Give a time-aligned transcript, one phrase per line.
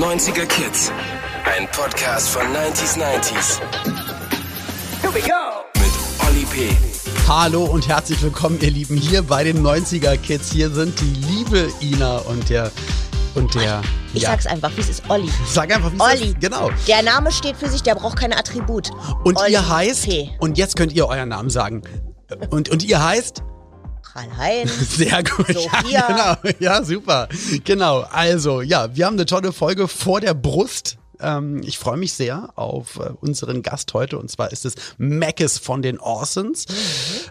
[0.00, 0.90] 90er Kids.
[1.44, 3.60] Ein Podcast von 90s 90s.
[5.02, 5.68] Here we go.
[5.74, 6.74] Mit Olli P.
[7.28, 10.52] Hallo und herzlich willkommen, ihr Lieben, hier bei den 90er Kids.
[10.52, 12.70] Hier sind die liebe Ina und der
[13.34, 13.82] und der.
[14.14, 14.30] Ich ja.
[14.30, 15.02] sag's einfach, wie es ist.
[15.10, 15.28] Olli.
[15.46, 16.28] Sag einfach, wie es Olli.
[16.30, 16.40] ist.
[16.40, 16.70] Genau.
[16.88, 18.90] Der Name steht für sich, der braucht keine Attribut.
[19.24, 20.06] Und Olli ihr heißt.
[20.06, 20.30] P.
[20.38, 21.82] Und jetzt könnt ihr euren Namen sagen.
[22.48, 23.42] Und, und ihr heißt?
[24.12, 24.96] Karl-Heinz.
[24.96, 25.46] Sehr gut.
[25.46, 25.90] Sophia.
[25.90, 26.56] Ja, genau.
[26.58, 27.28] Ja, super.
[27.64, 28.00] Genau.
[28.10, 30.96] Also, ja, wir haben eine tolle Folge vor der Brust.
[31.20, 35.58] Ähm, ich freue mich sehr auf äh, unseren Gast heute und zwar ist es Mackes
[35.58, 36.64] von den Orsons.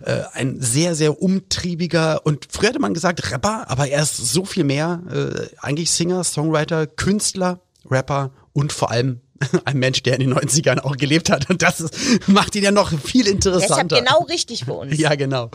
[0.06, 4.46] Äh, ein sehr, sehr umtriebiger und früher hätte man gesagt Rapper, aber er ist so
[4.46, 5.02] viel mehr.
[5.12, 9.22] Äh, eigentlich Singer, Songwriter, Künstler, Rapper und vor allem
[9.66, 11.50] ein Mensch, der in den 90ern auch gelebt hat.
[11.50, 13.96] Und das ist, macht ihn ja noch viel interessanter.
[13.96, 14.98] Deshalb genau richtig für uns.
[14.98, 15.50] Ja, genau.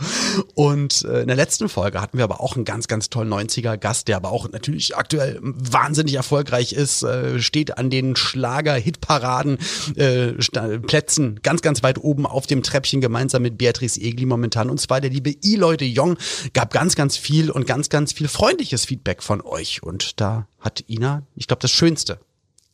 [0.53, 4.07] Und äh, in der letzten Folge hatten wir aber auch einen ganz, ganz tollen 90er-Gast,
[4.07, 9.57] der aber auch natürlich aktuell wahnsinnig erfolgreich ist, äh, steht an den Schlager-Hitparaden
[9.95, 10.33] äh,
[10.79, 14.69] Plätzen ganz, ganz weit oben auf dem Treppchen gemeinsam mit Beatrice Egli momentan.
[14.69, 16.17] Und zwar der liebe Eloy de Jong
[16.53, 19.83] gab ganz, ganz viel und ganz, ganz viel freundliches Feedback von euch.
[19.83, 22.19] Und da hat Ina, ich glaube, das Schönste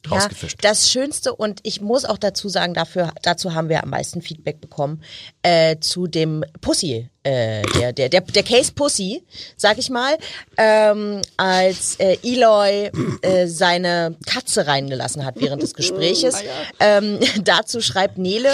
[0.09, 0.27] Ja,
[0.61, 4.59] das Schönste und ich muss auch dazu sagen, dafür, dazu haben wir am meisten Feedback
[4.59, 5.01] bekommen
[5.43, 9.23] äh, zu dem Pussy, äh, der, der, der, der Case Pussy,
[9.57, 10.17] sag ich mal,
[10.57, 12.89] ähm, als äh, Eloy
[13.21, 16.41] äh, seine Katze reingelassen hat während des Gespräches.
[16.79, 18.49] ähm, dazu schreibt Nele,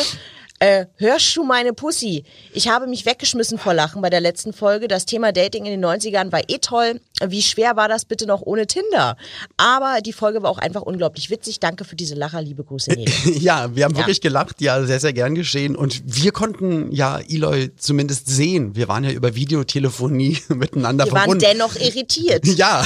[0.59, 2.23] äh, hörst du meine Pussy?
[2.53, 4.87] Ich habe mich weggeschmissen vor Lachen bei der letzten Folge.
[4.87, 6.99] Das Thema Dating in den 90ern war eh toll.
[7.25, 9.17] Wie schwer war das bitte noch ohne Tinder?
[9.57, 11.59] Aber die Folge war auch einfach unglaublich witzig.
[11.59, 12.41] Danke für diese Lacher.
[12.41, 12.91] Liebe Grüße.
[13.39, 13.99] Ja, wir haben Ja.
[13.99, 15.75] wirklich gelacht, ja, sehr, sehr gern geschehen.
[15.75, 18.75] Und wir konnten ja Eloy zumindest sehen.
[18.75, 21.45] Wir waren ja über Videotelefonie miteinander Wir waren verbunden.
[21.51, 22.45] dennoch irritiert.
[22.57, 22.83] ja,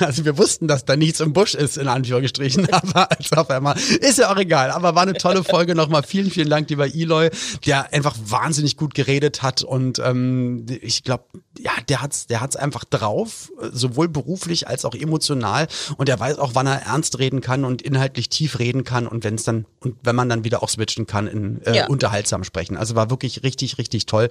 [0.00, 3.76] also wir wussten, dass da nichts im Busch ist, in Anführungsstrichen, aber als auf einmal,
[4.00, 6.02] ist ja auch egal, aber war eine tolle Folge nochmal.
[6.02, 7.30] Vielen, vielen Dank, lieber Eloy,
[7.66, 11.24] der einfach wahnsinnig gut geredet hat und ähm, ich glaube,
[11.58, 16.38] ja, der hat's, der hat's einfach drauf, sowohl beruflich als auch emotional und er weiß
[16.38, 19.66] auch, wann er ernst reden kann und inhaltlich tief reden kann und wenn es dann,
[19.80, 21.86] und wenn man dann wieder auch switchen kann in äh, Ja.
[21.86, 22.76] unterhaltsam sprechen.
[22.76, 24.28] Also war wirklich richtig, richtig toll.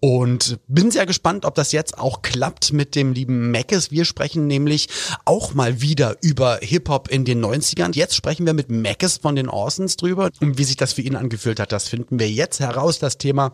[0.00, 3.90] Und bin sehr gespannt, ob das jetzt auch klappt mit dem lieben Mackes.
[3.90, 4.88] Wir sprechen nämlich
[5.24, 7.94] auch mal wieder über Hip-Hop in den 90ern.
[7.94, 10.30] Jetzt sprechen wir mit Mackes von den Orsons drüber.
[10.40, 13.52] Und wie sich das für ihn angefühlt hat, das finden wir jetzt heraus, das Thema.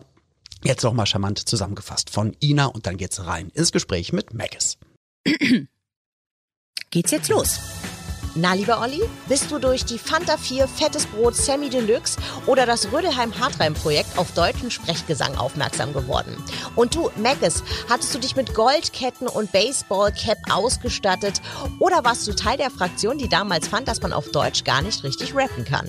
[0.63, 4.77] Jetzt nochmal charmant zusammengefasst von Ina und dann geht's rein ins Gespräch mit Mackes.
[6.89, 7.59] Geht's jetzt los?
[8.35, 12.17] Na, lieber Olli, bist du durch die Fanta 4 Fettes Brot Semi Deluxe
[12.47, 16.35] oder das Rödelheim Hartreim Projekt auf deutschen Sprechgesang aufmerksam geworden?
[16.75, 21.41] Und du, Maggis, hattest du dich mit Goldketten und Baseballcap ausgestattet
[21.77, 25.03] oder warst du Teil der Fraktion, die damals fand, dass man auf Deutsch gar nicht
[25.03, 25.87] richtig rappen kann?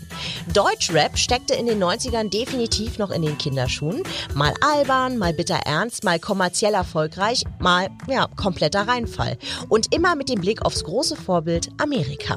[0.53, 4.03] Deutschrap steckte in den 90ern definitiv noch in den Kinderschuhen.
[4.35, 9.39] Mal albern, mal bitter ernst, mal kommerziell erfolgreich, mal, ja, kompletter Reinfall.
[9.71, 12.34] Und immer mit dem Blick aufs große Vorbild Amerika.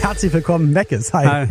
[0.00, 1.12] Herzlich willkommen, Meckes.
[1.12, 1.26] Hi.
[1.26, 1.48] Hi.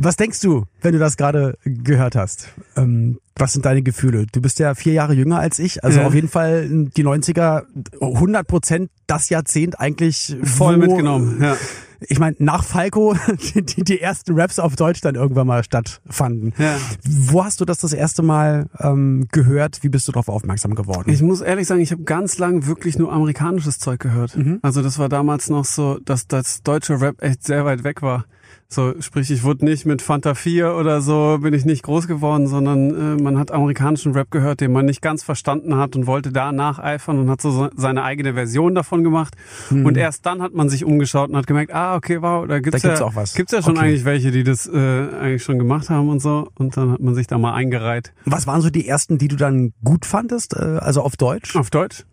[0.00, 2.48] Was denkst du, wenn du das gerade gehört hast?
[2.76, 4.26] Ähm, was sind deine Gefühle?
[4.30, 6.06] Du bist ja vier Jahre jünger als ich, also Ja.
[6.06, 7.64] auf jeden Fall die 90er,
[8.00, 11.56] 100 Prozent das Jahrzehnt eigentlich Voll wo- mitgenommen, ja.
[12.00, 13.16] Ich meine, nach Falco
[13.54, 16.52] die, die, die ersten Raps auf Deutsch dann irgendwann mal stattfanden.
[16.56, 16.76] Ja.
[17.04, 19.82] Wo hast du das das erste Mal ähm, gehört?
[19.82, 21.10] Wie bist du darauf aufmerksam geworden?
[21.10, 24.38] Ich muss ehrlich sagen, ich habe ganz lang wirklich nur amerikanisches Zeug gehört.
[24.62, 28.26] Also das war damals noch so, dass das deutsche Rap echt sehr weit weg war.
[28.70, 32.46] So, sprich, ich wurde nicht mit Fanta 4 oder so, bin ich nicht groß geworden,
[32.48, 36.32] sondern äh, man hat amerikanischen Rap gehört, den man nicht ganz verstanden hat und wollte
[36.32, 39.34] da nacheifern und hat so se- seine eigene Version davon gemacht.
[39.70, 42.82] Und erst dann hat man sich umgeschaut und hat gemerkt, ah, okay, wow, da gibt's,
[42.82, 43.32] Da gibt's ja, auch was.
[43.32, 43.86] Gibt's ja schon Okay.
[43.86, 44.76] eigentlich welche, die das äh,
[45.18, 46.50] eigentlich schon gemacht haben und so.
[46.58, 48.12] Und dann hat man sich da mal eingereiht.
[48.26, 50.54] Was waren so die ersten, die du dann gut fandest?
[50.54, 51.56] Äh, also auf Deutsch?
[51.56, 52.04] Auf Deutsch?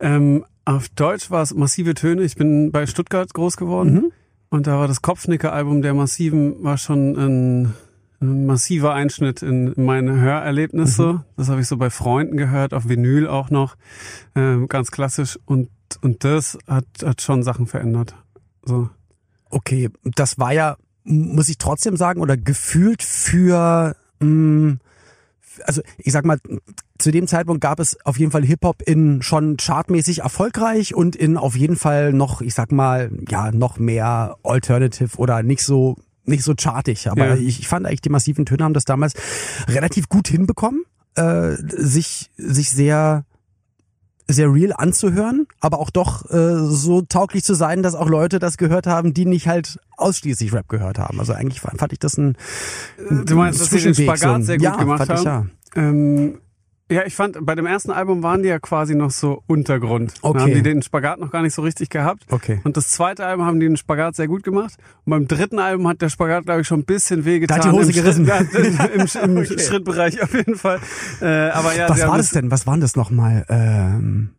[0.00, 2.22] Ähm, auf Deutsch war es massive Töne.
[2.24, 4.10] Ich bin bei Stuttgart groß geworden.
[4.50, 7.74] Und da war das Kopfnicker-Album der Massiven war schon ein,
[8.20, 11.24] ein massiver Einschnitt in meine Hörerlebnisse.
[11.36, 13.76] Das habe ich so bei Freunden gehört, auf Vinyl auch noch.
[14.34, 15.38] Ähm, ganz klassisch.
[15.44, 15.68] Und,
[16.00, 18.14] und das hat, hat schon Sachen verändert.
[18.62, 18.88] So.
[19.50, 24.76] Okay, das war ja, muss ich trotzdem sagen, oder gefühlt für, mh,
[25.64, 26.38] also ich sag mal,
[26.98, 31.36] zu dem Zeitpunkt gab es auf jeden Fall Hip-Hop in schon chartmäßig erfolgreich und in
[31.36, 36.44] auf jeden Fall noch, ich sag mal, ja, noch mehr Alternative oder nicht so nicht
[36.44, 37.34] so chartig, aber Ja.
[37.36, 39.14] ich, ich fand eigentlich die massiven Töne haben das damals
[39.66, 40.82] relativ gut hinbekommen,
[41.14, 43.24] äh, sich sich sehr
[44.28, 48.58] sehr real anzuhören, aber auch doch äh, so tauglich zu sein, dass auch Leute das
[48.58, 51.18] gehört haben, die nicht halt ausschließlich Rap gehört haben.
[51.18, 52.36] Also eigentlich fand ich das ein,
[53.10, 55.18] ein Du meinst, dass sie den Spagat so ein, sehr gut ja, gemacht haben?
[55.18, 55.46] Ich, ja.
[55.76, 56.38] Ähm,
[56.90, 60.14] ja, ich fand, bei dem ersten Album waren die ja quasi noch so Untergrund.
[60.22, 60.38] Okay.
[60.38, 62.24] Da haben die den Spagat noch gar nicht so richtig gehabt.
[62.30, 62.60] Okay.
[62.64, 64.74] Und das zweite Album haben die den Spagat sehr gut gemacht.
[65.04, 67.58] Und beim dritten Album hat der Spagat, glaube ich, schon ein bisschen wehgetan.
[67.58, 68.26] Da hat die Hose Im gerissen.
[68.26, 69.00] Schritt, ja, Im,
[69.30, 69.58] im okay.
[69.58, 70.80] Schrittbereich auf jeden Fall.
[71.20, 72.50] Äh, aber ja, Was war das denn?
[72.50, 73.44] Was waren das nochmal?
[73.48, 74.30] Ähm,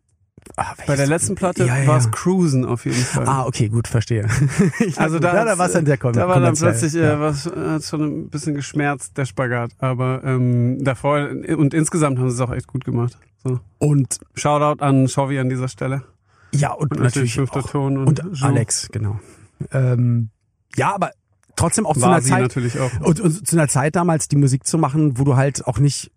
[0.56, 2.10] ah, Bei der letzten Platte Ja, ja, war es ja.
[2.10, 3.26] Cruisen auf jeden Fall.
[3.26, 4.26] Ah, okay, gut, verstehe.
[4.96, 7.46] Also da, ja, da war es dann sehr kom Da war dann plötzlich äh, was
[7.46, 12.40] hat schon ein bisschen geschmerzt der Spagat, aber ähm, davor und insgesamt haben sie es
[12.40, 13.18] auch echt gut gemacht.
[13.42, 13.60] So.
[13.78, 16.02] Und Shoutout an Shovi an dieser Stelle.
[16.52, 18.42] ja, und, Und natürlich fünfter auch, Ton und, und.
[18.42, 19.18] Alex, genau.
[19.72, 20.30] Ähm,
[20.76, 21.10] ja, aber
[21.56, 22.90] trotzdem auch zu war einer sie Zeit natürlich auch.
[23.00, 26.10] und, und zu einer Zeit damals die Musik zu machen, wo du halt auch nicht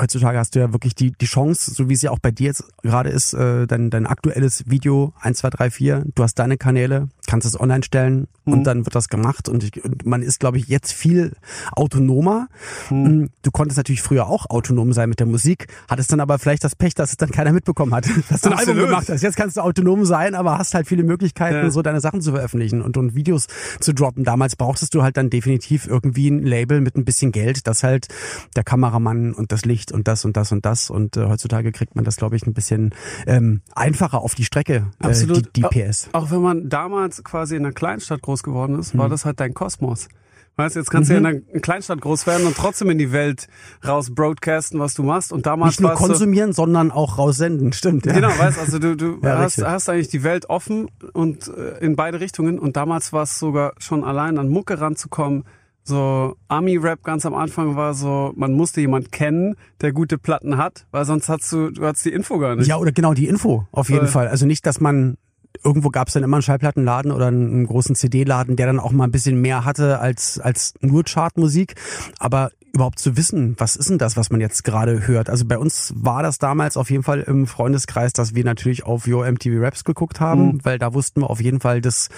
[0.00, 2.46] heutzutage hast du ja wirklich die, die Chance, so wie es ja auch bei dir
[2.46, 6.56] jetzt gerade ist, äh, dein, dein aktuelles Video 1, 2, 3, 4, du hast deine
[6.56, 8.52] Kanäle, kannst es online stellen Mhm.
[8.54, 11.32] und dann wird das gemacht und, ich, und man ist, glaube ich, jetzt viel
[11.72, 12.48] autonomer.
[12.90, 13.28] Mhm.
[13.42, 16.74] Du konntest natürlich früher auch autonom sein mit der Musik, hattest dann aber vielleicht das
[16.74, 18.84] Pech, dass es dann keiner mitbekommen hat, dass du ein Album Absolut.
[18.88, 19.22] gemacht hast.
[19.22, 21.70] Jetzt kannst du autonom sein, aber hast halt viele Möglichkeiten, Ja.
[21.70, 23.46] so deine Sachen zu veröffentlichen und, und Videos
[23.78, 24.24] zu droppen.
[24.24, 28.08] Damals brauchtest du halt dann definitiv irgendwie ein Label mit ein bisschen Geld, das halt
[28.56, 31.94] der Kameramann und das Licht und das und das und das und äh, heutzutage kriegt
[31.94, 32.94] man das, glaube ich, ein bisschen
[33.26, 35.54] ähm, einfacher auf die Strecke, äh, Absolut.
[35.56, 36.08] die, die PS.
[36.12, 38.98] Auch wenn man damals quasi in einer Kleinstadt groß geworden ist, Mhm.
[38.98, 40.08] war das halt dein Kosmos.
[40.56, 43.12] Weißt du, jetzt kannst du ja in einer Kleinstadt groß werden und trotzdem in die
[43.12, 43.46] Welt
[43.86, 45.32] raus broadcasten, was du machst.
[45.32, 48.04] Und damals Nicht nur konsumieren, sondern auch raussenden, stimmt.
[48.04, 48.12] Ja.
[48.12, 51.96] Genau, weißt also du, du Ja, hast, hast eigentlich die Welt offen und äh, in
[51.96, 52.58] beide Richtungen.
[52.58, 55.44] Und damals war es sogar schon allein an Mucke ranzukommen.
[55.82, 60.84] So Ami-Rap ganz am Anfang war so, man musste jemand kennen, der gute Platten hat,
[60.90, 62.66] weil sonst hast du, du hattest die Info gar nicht.
[62.66, 64.08] Ja, oder genau die Info, auf jeden Voll.
[64.08, 64.28] Fall.
[64.28, 65.16] Also nicht, dass man
[65.62, 69.04] irgendwo gab es dann immer einen Schallplattenladen oder einen, großen CD-Laden, der dann auch mal
[69.04, 71.74] ein bisschen mehr hatte als, als nur Chartmusik.
[72.18, 75.28] Aber überhaupt zu wissen, was ist denn das, was man jetzt gerade hört?
[75.28, 79.06] Also bei uns war das damals auf jeden Fall im Freundeskreis, dass wir natürlich auf
[79.06, 80.60] Yo MTV Raps geguckt haben, Mhm.
[80.64, 82.08] weil da wussten wir auf jeden Fall, dass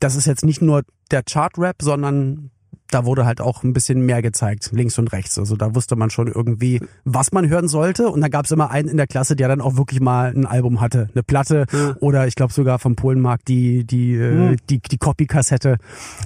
[0.00, 2.50] das ist jetzt nicht nur der Chart-Rap, sondern
[2.90, 5.38] da wurde halt auch ein bisschen mehr gezeigt, links und rechts.
[5.38, 8.08] Also da wusste man schon irgendwie, was man hören sollte.
[8.08, 10.46] Und da gab es immer einen in der Klasse, der dann auch wirklich mal ein
[10.46, 11.96] Album hatte, eine Platte Ja.
[12.00, 14.56] oder ich glaube sogar vom Polenmarkt die die äh, Hm.
[14.70, 15.76] die die Copy-Kassette,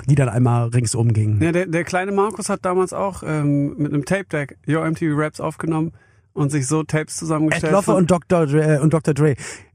[0.08, 1.40] die dann einmal ringsum ging.
[1.42, 5.40] Ja, der, der kleine Markus hat damals auch ähm, mit einem Tape-Deck Yo MTV Raps
[5.40, 5.92] aufgenommen
[6.34, 7.72] und sich so Tapes Ed zusammengestellt.
[7.72, 8.46] Loffe und Dr.
[8.46, 9.14] Dre, äh, und Dr.
[9.14, 9.34] Dre.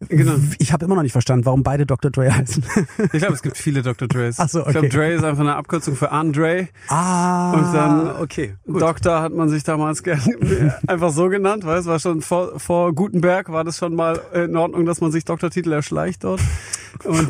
[0.10, 0.36] Genau.
[0.60, 2.12] Ich habe immer noch nicht verstanden, warum beide Dr.
[2.12, 2.64] Dre heißen.
[3.14, 4.08] ich glaube, es gibt viele Dr.
[4.08, 4.40] Dre's.
[4.40, 4.90] Ach so, Ich glaube, okay.
[4.90, 6.68] Dre ist einfach eine Abkürzung für Andre.
[6.90, 8.56] ah, Und dann okay.
[8.66, 8.82] Gut.
[8.82, 10.22] Doktor hat man sich damals gern
[10.88, 14.56] einfach so genannt, weil es war schon vor, vor Gutenberg war das schon mal in
[14.56, 16.42] Ordnung, dass man sich Doktortitel erschleicht dort.
[17.04, 17.30] Und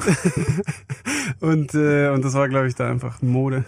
[1.40, 3.66] und äh, und das war glaube ich da einfach Mode.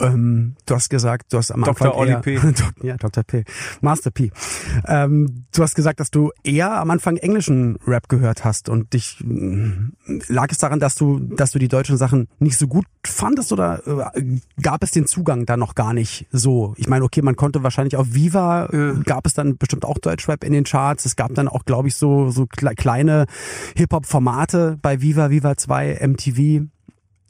[0.00, 1.86] Ähm, du hast gesagt, du hast am Dr.
[1.86, 2.38] Anfang Olli eher, P.
[2.82, 3.22] Ja, Dr.
[3.24, 3.44] P.
[3.80, 4.30] Master P.
[4.86, 9.18] Ähm, du hast gesagt, dass du eher am Anfang englischen Rap gehört hast und dich
[9.24, 9.90] mh,
[10.28, 13.82] lag es daran, dass du, dass du die deutschen Sachen nicht so gut fandest oder
[14.14, 14.22] äh,
[14.62, 16.74] gab es den Zugang da noch gar nicht so?
[16.76, 18.92] Ich meine, okay, man konnte wahrscheinlich auf Viva Ja.
[19.04, 21.04] gab es dann bestimmt auch Deutschrap in den Charts.
[21.04, 23.26] Es gab dann auch, glaube ich, so so kle kleine
[23.76, 26.66] Hip-Hop-Formate bei Viva, Viva 2, MTV.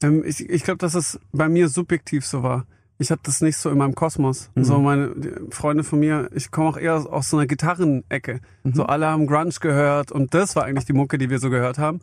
[0.02, 2.66] Ähm, ich ich glaube, dass es bei mir subjektiv so war.
[2.98, 4.50] Ich hatte das nicht so in meinem Kosmos.
[4.54, 4.64] Mhm.
[4.64, 5.14] So meine
[5.50, 8.40] Freunde von mir, ich komme auch eher aus so einer Gitarrenecke.
[8.62, 8.74] Mhm.
[8.74, 11.78] So alle haben Grunge gehört und das war eigentlich die Mucke, die wir so gehört
[11.78, 12.00] haben.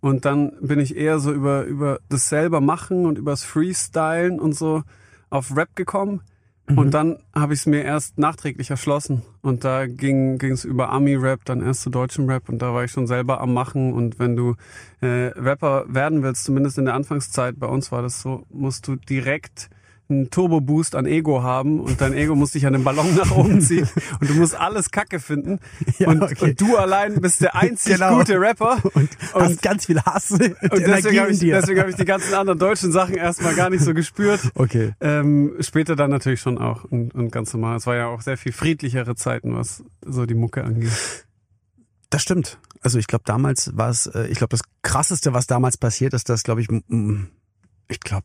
[0.00, 4.54] Und dann bin ich eher so über über das selber machen und übers Freestylen und
[4.54, 4.82] so
[5.30, 6.20] auf Rap gekommen.
[6.66, 6.78] Mhm.
[6.78, 9.22] Und dann habe ich es mir erst nachträglich erschlossen.
[9.42, 12.48] Und da ging es über Ami-Rap, dann erst zu deutschem Rap.
[12.48, 13.92] Und da war ich schon selber am Machen.
[13.92, 14.54] Und wenn du
[15.00, 18.96] äh, Rapper werden willst, zumindest in der Anfangszeit, bei uns war das so, musst du
[18.96, 19.68] direkt
[20.14, 23.60] einen Turbo-Boost an Ego haben und dein Ego muss dich an den Ballon nach oben
[23.60, 23.88] ziehen
[24.20, 25.60] und du musst alles Kacke finden
[25.98, 26.36] Ja, und, okay.
[26.50, 28.18] und du allein bist der einzig Genau.
[28.18, 31.96] gute Rapper Und, hast Und- ganz viel Hass und, deswegen habe ich, deswegen hab ich
[31.96, 34.40] die ganzen anderen deutschen Sachen erstmal gar nicht so gespürt.
[34.54, 34.92] Okay.
[35.00, 37.76] Ähm, später dann natürlich schon auch und, und ganz normal.
[37.76, 40.92] Es war ja auch sehr viel friedlichere Zeiten, was so die Mucke angeht.
[42.10, 42.58] Das stimmt.
[42.80, 46.28] Also ich glaube, damals war es, äh, ich glaube, das krasseste, was damals passiert ist,
[46.28, 46.68] dass, glaube ich,
[47.88, 48.24] ich glaube,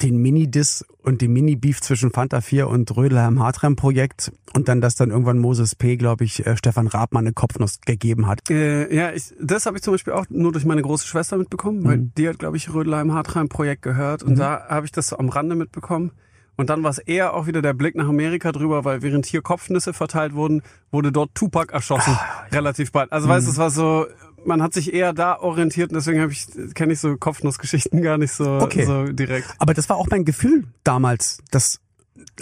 [0.00, 4.94] den Mini-Diss und den Mini-Beef zwischen Fanta 4 und Rödelheim Hartreim Projekt und dann, dass
[4.94, 8.48] dann irgendwann Moses P., glaube ich, äh, Stefan Raabmann eine Kopfnuss gegeben hat.
[8.50, 11.84] Äh, ja, ich, das habe ich zum Beispiel auch nur durch meine große Schwester mitbekommen,
[11.84, 12.12] weil Mhm.
[12.16, 15.28] die hat, glaube ich, Rödelheim Hartreim Projekt gehört und da habe ich das so am
[15.28, 16.12] Rande mitbekommen.
[16.56, 19.40] Und dann war es eher auch wieder der Blick nach Amerika drüber, weil während hier
[19.40, 22.12] Kopfnüsse verteilt wurden, wurde dort Tupac erschossen.
[22.14, 23.10] Ah, relativ bald.
[23.10, 23.32] Also mhm.
[23.32, 24.06] weißt du, es war so,
[24.44, 28.18] man hat sich eher da orientiert und deswegen habe ich kenne ich so Kopfnussgeschichten gar
[28.18, 28.84] nicht so, okay.
[28.84, 29.48] so direkt.
[29.58, 31.80] Aber das war auch mein Gefühl damals, dass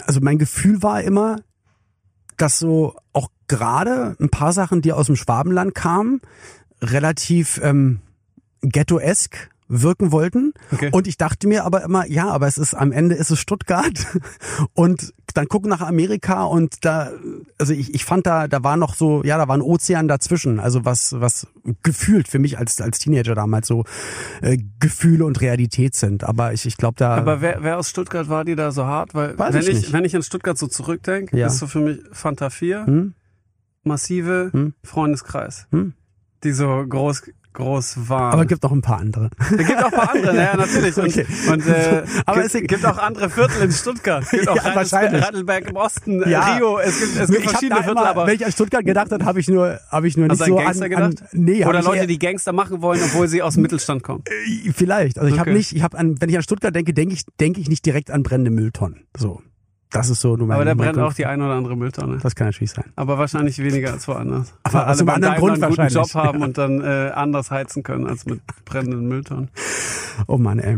[0.05, 1.37] also mein Gefühl war immer,
[2.37, 6.21] dass so auch gerade ein paar Sachen, die aus dem Schwabenland kamen,
[6.81, 7.99] relativ ähm,
[8.61, 10.53] ghetto-esk wirken wollten.
[10.71, 10.89] Okay.
[10.91, 14.07] Und ich dachte mir aber immer, ja, aber es ist am Ende ist es Stuttgart
[14.73, 17.11] und dann gucken nach Amerika und da,
[17.57, 20.59] also ich, ich fand da, da war noch so, ja, da war ein Ozean dazwischen.
[20.59, 21.47] Also was, was
[21.83, 23.85] gefühlt für mich als, als Teenager damals so
[24.41, 26.23] äh, Gefühle und Realität sind.
[26.23, 27.15] Aber ich, ich glaube da.
[27.15, 29.13] Aber wer, wer aus Stuttgart war die da so hart?
[29.13, 31.47] Weil wenn ich, ich wenn ich an Stuttgart so zurückdenke, ja.
[31.47, 33.13] ist so für mich Fanta 4, hm?
[33.83, 34.73] massive hm?
[34.83, 35.67] Freundeskreis.
[35.71, 35.93] Hm?
[36.43, 38.33] Die so groß groß waren.
[38.33, 39.29] Aber es gibt auch ein paar andere.
[39.39, 40.97] Es gibt auch ein paar andere, ja, natürlich.
[40.97, 41.25] Und, okay.
[41.51, 44.23] und äh, aber es gibt auch andere Viertel in Stuttgart.
[44.23, 46.55] Es gibt auch ja, Radlberg im Osten, äh, ja.
[46.55, 46.79] Rio.
[46.79, 48.03] Es gibt, es gibt verschiedene Viertel.
[48.03, 50.55] aber wenn ich an Stuttgart gedacht habe, habe ich nur, habe ich nur nicht so
[50.55, 54.03] Gangster an, an, nee, Oder Leute, die Gangster machen wollen, obwohl sie aus dem Mittelstand
[54.03, 54.23] kommen.
[54.27, 55.17] Äh, vielleicht.
[55.17, 55.39] Also ich okay.
[55.41, 57.85] habe nicht, ich habe an, wenn ich an Stuttgart denke, denke ich, denke ich nicht
[57.85, 59.07] direkt an brennende Mülltonnen.
[59.17, 59.41] So.
[59.91, 60.37] Das ist so.
[60.37, 62.17] Du aber da brennt auch die eine oder andere Mülltonne.
[62.21, 62.85] Das kann natürlich sein.
[62.95, 64.53] Aber wahrscheinlich weniger als woanders.
[64.63, 66.45] Aber Weil alle beim anderen Grund einen guten Job haben ja.
[66.45, 69.49] und dann äh, anders heizen können als mit brennenden Mülltonnen.
[70.27, 70.77] Oh Mann, ey.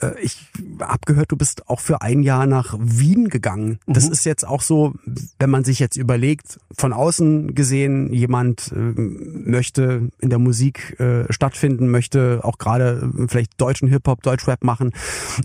[0.00, 0.46] Äh, ich
[0.80, 3.78] hab gehört, du bist auch für ein Jahr nach Wien gegangen.
[3.86, 4.12] Das mhm.
[4.12, 4.94] ist jetzt auch so,
[5.38, 11.30] wenn man sich jetzt überlegt, von außen gesehen, jemand äh, möchte in der Musik äh,
[11.30, 14.92] stattfinden, möchte auch gerade äh, vielleicht deutschen Hip-Hop, Deutschrap machen.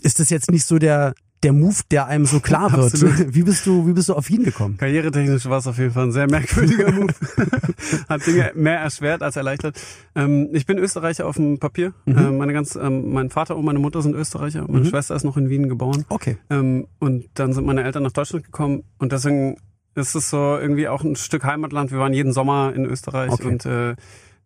[0.02, 2.94] Ist das jetzt nicht so der der Move, der einem so klar wird.
[2.94, 3.34] Absolut.
[3.34, 4.78] Wie bist du, wie bist du auf ihn gekommen?
[4.78, 7.14] Karrieretechnisch war es auf jeden Fall ein sehr merkwürdiger Move.
[8.10, 9.80] Hat Dinge mehr erschwert als erleichtert.
[10.16, 11.94] Ähm, ich bin Österreicher auf dem Papier.
[12.06, 12.18] Mhm.
[12.18, 14.66] Ähm, meine ganz, ähm, mein Vater und meine Mutter sind Österreicher.
[14.68, 14.90] Meine mhm.
[14.90, 16.06] Schwester ist noch in Wien geboren.
[16.10, 16.38] Okay.
[16.50, 19.58] Ähm, und dann sind meine Eltern nach Deutschland gekommen und deswegen
[19.96, 21.92] ist es so irgendwie auch ein Stück Heimatland.
[21.92, 23.48] Wir waren jeden Sommer in Österreich okay.
[23.48, 23.96] und äh,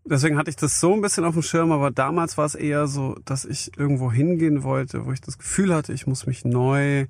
[0.05, 2.87] Deswegen hatte ich das so ein bisschen auf dem Schirm, aber damals war es eher
[2.87, 7.05] so, dass ich irgendwo hingehen wollte, wo ich das Gefühl hatte, ich muss mich neu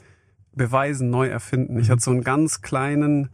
[0.54, 1.80] beweisen, neu erfinden.
[1.80, 1.94] Ich mhm.
[1.94, 3.30] hatte so einen ganz kleinen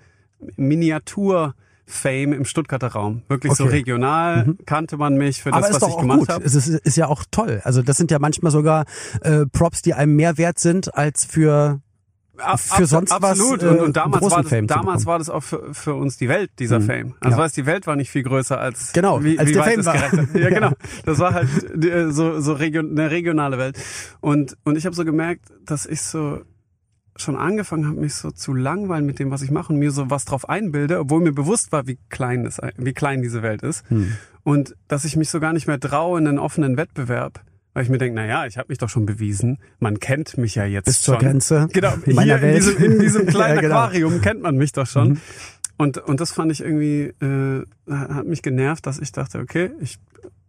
[0.55, 1.53] Miniatur-
[1.89, 3.23] Fame im Stuttgarter Raum.
[3.29, 3.63] Wirklich okay.
[3.63, 4.57] so regional mhm.
[4.67, 6.45] kannte man mich für das, was ich gemacht habe.
[6.45, 7.61] Es ist, ist ja auch toll.
[7.63, 8.85] Also das sind ja manchmal sogar
[9.21, 11.81] äh, Props, die einem mehr wert sind als für
[12.57, 13.61] für sonst absolut.
[13.61, 13.63] was.
[13.63, 16.51] Äh, und, und damals, war das, damals war das auch für, für uns die Welt,
[16.59, 16.85] dieser mhm.
[16.85, 17.15] Fame.
[17.19, 17.43] Also ja.
[17.43, 20.13] weißt, die Welt war nicht viel größer als genau, wie, als wie der Fame hat.
[20.33, 20.71] Ja, genau.
[21.05, 21.49] Das war halt
[21.83, 23.77] äh, so, so region, eine regionale Welt.
[24.21, 26.41] Und, und ich habe so gemerkt, dass ich so
[27.21, 30.09] schon angefangen habe, mich so zu langweilen mit dem, was ich mache und mir so
[30.09, 33.89] was drauf einbilde, obwohl mir bewusst war, wie klein, das, wie klein diese Welt ist.
[33.89, 34.13] Hm.
[34.43, 37.41] Und dass ich mich so gar nicht mehr traue in einen offenen Wettbewerb
[37.73, 39.59] weil ich mir denke, na ja, ich habe mich doch schon bewiesen.
[39.79, 41.15] Man kennt mich ja jetzt Bis schon.
[41.15, 42.49] zur Grenze genau, meiner hier.
[42.49, 43.75] In diesem, in diesem kleinen ja, genau.
[43.75, 45.09] Aquarium kennt man mich doch schon.
[45.09, 45.21] Mhm.
[45.77, 49.97] Und, und das fand ich irgendwie, äh, hat mich genervt, dass ich dachte, okay, ich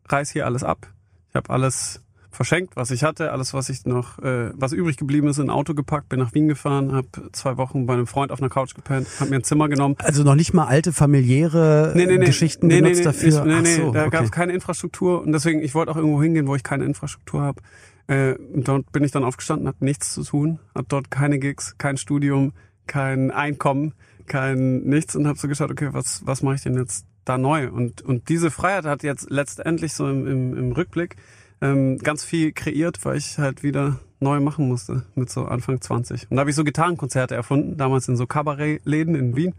[0.09, 0.89] reiß hier alles ab.
[1.29, 5.29] Ich habe alles verschenkt, was ich hatte, alles, was ich noch, äh, was übrig geblieben
[5.29, 8.33] ist, in ein Auto gepackt, bin nach Wien gefahren, habe zwei Wochen bei einem Freund
[8.33, 9.97] auf einer Couch gepennt, habe mir ein Zimmer genommen.
[9.99, 13.45] Also noch nicht mal alte familiäre nee, nee, nee, Geschichten nee, genutzt nee, dafür?
[13.45, 14.11] Nee, nee, so, da okay.
[14.11, 17.43] gab es keine Infrastruktur und deswegen, ich wollte auch irgendwo hingehen, wo ich keine Infrastruktur
[17.43, 17.61] habe.
[18.07, 21.97] Äh, dort bin ich dann aufgestanden, hatte nichts zu tun, hatte dort keine Gigs, kein
[21.97, 22.53] Studium,
[22.87, 23.95] kein Einkommen,
[24.27, 27.71] kein nichts und habe so geschaut, okay, was, was mache ich denn jetzt da neu?
[27.71, 31.17] Und, und diese Freiheit hat jetzt letztendlich so im, im, im Rückblick
[31.61, 36.31] ähm, ganz viel kreiert, weil ich halt wieder neu machen musste mit so Anfang 20.
[36.31, 39.55] Und da habe ich so Gitarrenkonzerte erfunden, damals in so Kabarettläden in Wien.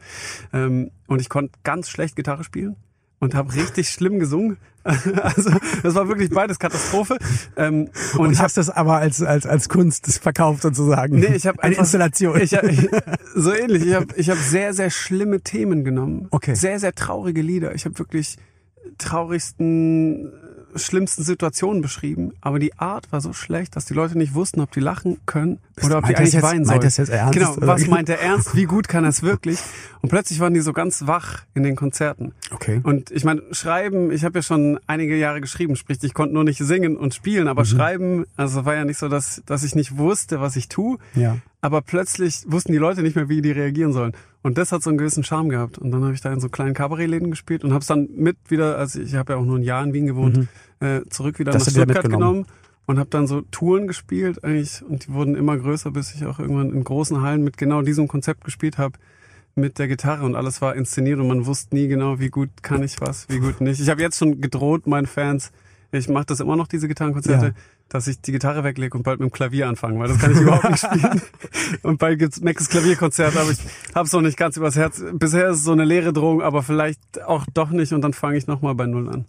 [0.54, 2.76] Ähm, und ich konnte ganz schlecht Gitarre spielen
[3.20, 4.58] und habe richtig schlimm gesungen.
[4.84, 5.52] Also
[5.84, 7.20] das war wirklich beides Katastrophe.
[7.56, 11.20] Ähm, und, und ich hast das aber als als als Kunst verkauft sozusagen.
[11.20, 12.42] Nee, ich habe eine Installation.
[12.42, 12.90] Ich, ich,
[13.36, 13.86] so ähnlich.
[13.86, 16.30] Ich habe ich hab sehr sehr schlimme Themen genommen.
[16.32, 16.56] Okay.
[16.56, 17.76] Sehr sehr traurige Lieder.
[17.76, 18.38] Ich habe wirklich
[18.98, 20.32] traurigsten
[20.76, 24.72] schlimmsten Situationen beschrieben, aber die Art war so schlecht, dass die Leute nicht wussten, ob
[24.72, 26.78] die lachen können oder ob die eigentlich jetzt, weinen sollen.
[26.78, 27.34] Meint das jetzt ernst?
[27.34, 28.56] Genau, was meint er ernst?
[28.56, 29.60] Wie gut kann er es wirklich?
[30.02, 32.34] Und plötzlich waren die so ganz wach in den Konzerten.
[32.52, 32.82] Okay.
[32.84, 36.44] Und ich meine, schreiben, ich habe ja schon einige Jahre geschrieben, sprich, ich konnte nur
[36.44, 37.68] nicht singen und spielen, aber mhm.
[37.68, 40.98] schreiben, also war ja nicht so, dass, dass ich nicht wusste, was ich tue.
[41.16, 41.38] Ja.
[41.62, 44.14] Aber plötzlich wussten die Leute nicht mehr, wie die reagieren sollen.
[44.44, 45.78] Und das hat so einen gewissen Charme gehabt.
[45.78, 48.38] Und dann habe ich da in so kleinen Kabarettläden gespielt und habe es dann mit
[48.50, 50.48] wieder, also ich habe ja auch nur ein Jahr in Wien gewohnt, mhm.
[50.80, 52.46] äh, zurück wieder das nach Stuttgart genommen
[52.86, 56.40] und habe dann so Touren gespielt eigentlich und die wurden immer größer, bis ich auch
[56.40, 58.98] irgendwann in großen Hallen mit genau diesem Konzept gespielt habe
[59.56, 62.84] mit der Gitarre und alles war inszeniert und man wusste nie genau, wie gut kann
[62.84, 63.80] ich was, wie gut nicht.
[63.80, 65.52] Ich habe jetzt schon gedroht meinen Fans,
[65.92, 67.54] ich mache das immer noch, diese Gitarrenkonzerte, ja.
[67.92, 70.40] Dass ich die Gitarre weglege und bald mit dem Klavier anfange, weil das kann ich
[70.40, 71.22] überhaupt nicht spielen.
[71.84, 73.58] Und bei Macs Klavierkonzert habe ich
[73.94, 75.04] hab's noch nicht ganz übers Herz.
[75.14, 78.38] Bisher ist es so eine leere Drohung, aber vielleicht auch doch nicht und dann fange
[78.38, 79.26] ich nochmal bei Null an.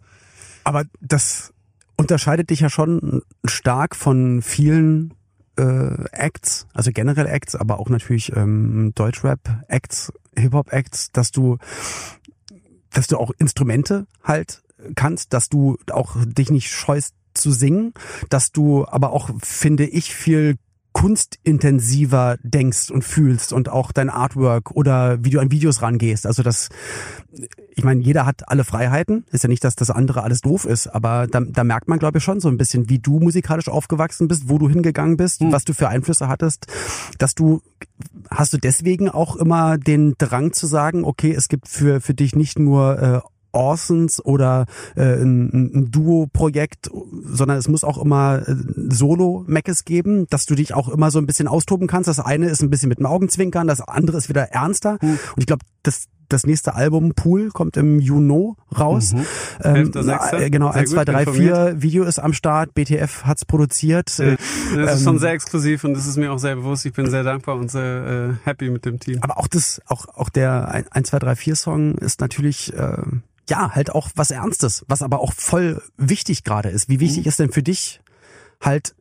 [0.62, 1.52] Aber das
[1.97, 5.14] unterscheidet dich ja schon stark von vielen
[5.57, 11.59] äh, Acts, also generell Acts, aber auch natürlich ähm, Deutschrap-Acts, Hip-Hop-Acts, dass du,
[12.92, 14.62] dass du auch Instrumente halt
[14.95, 17.95] kannst, dass du auch dich nicht scheust zu singen,
[18.29, 20.57] dass du aber auch, finde ich, viel
[20.93, 26.27] kunstintensiver denkst und fühlst und auch dein Artwork oder wie du an Videos rangehst.
[26.27, 26.69] Also das,
[27.75, 29.25] ich meine, jeder hat alle Freiheiten.
[29.31, 32.19] Ist ja nicht, dass das andere alles doof ist, aber da, da merkt man, glaube
[32.19, 35.51] ich, schon so ein bisschen, wie du musikalisch aufgewachsen bist, wo du hingegangen bist, hm.
[35.51, 36.67] was du für Einflüsse hattest,
[37.19, 37.62] dass du
[38.31, 42.37] hast du deswegen auch immer den Drang zu sagen, okay, es gibt für für dich
[42.37, 43.21] nicht nur äh,
[43.52, 44.66] Orsons oder
[44.97, 46.90] äh, ein, ein Duo-Projekt,
[47.25, 48.54] sondern es muss auch immer äh,
[48.88, 52.09] Solo-Meckes geben, dass du dich auch immer so ein bisschen austoben kannst.
[52.09, 54.99] Das eine ist ein bisschen mit dem Augenzwinkern, das andere ist wieder ernster.
[55.00, 55.18] Mhm.
[55.35, 59.12] Und ich glaube, das das nächste Album Pool kommt im Juni raus.
[59.12, 59.26] Mhm.
[59.62, 59.92] Ähm,
[60.32, 64.18] äh, genau, sehr 1, 2, 3, 4 Video ist am Start, BTF hat's produziert.
[64.18, 64.37] Äh,
[64.75, 66.87] das ist ähm, schon sehr exklusiv und das ist mir auch sehr bewusst.
[66.87, 69.18] Ich bin sehr dankbar und sehr äh, happy mit dem Team.
[69.23, 72.97] Aber auch das, auch, auch der 1, 2, 3, 4 Song ist natürlich äh,
[73.49, 76.89] ja, halt auch was Ernstes, was aber auch voll wichtig gerade ist.
[76.89, 77.29] Wie wichtig mhm.
[77.29, 78.01] ist denn für dich
[78.61, 78.95] halt,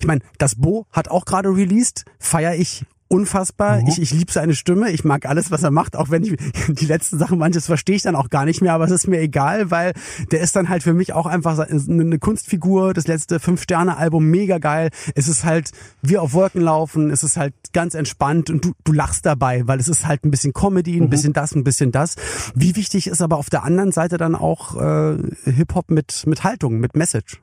[0.00, 3.80] ich meine, das Bo hat auch gerade released, feier ich unfassbar.
[3.80, 3.88] Mhm.
[3.88, 4.90] Ich, ich liebe seine Stimme.
[4.90, 6.36] Ich mag alles, was er macht, auch wenn ich
[6.68, 9.20] die letzten Sachen manches verstehe ich dann auch gar nicht mehr, aber es ist mir
[9.20, 9.92] egal, weil
[10.30, 12.94] der ist dann halt für mich auch einfach eine Kunstfigur.
[12.94, 14.90] Das letzte Fünf-Sterne-Album, mega geil.
[15.14, 15.72] Es ist halt
[16.02, 19.80] wie auf Wolken laufen, es ist halt ganz entspannt und du, du lachst dabei, weil
[19.80, 21.10] es ist halt ein bisschen Comedy, ein mhm.
[21.10, 22.16] bisschen das, ein bisschen das.
[22.54, 26.78] Wie wichtig ist aber auf der anderen Seite dann auch äh, Hip-Hop mit, mit Haltung,
[26.78, 27.40] mit Message?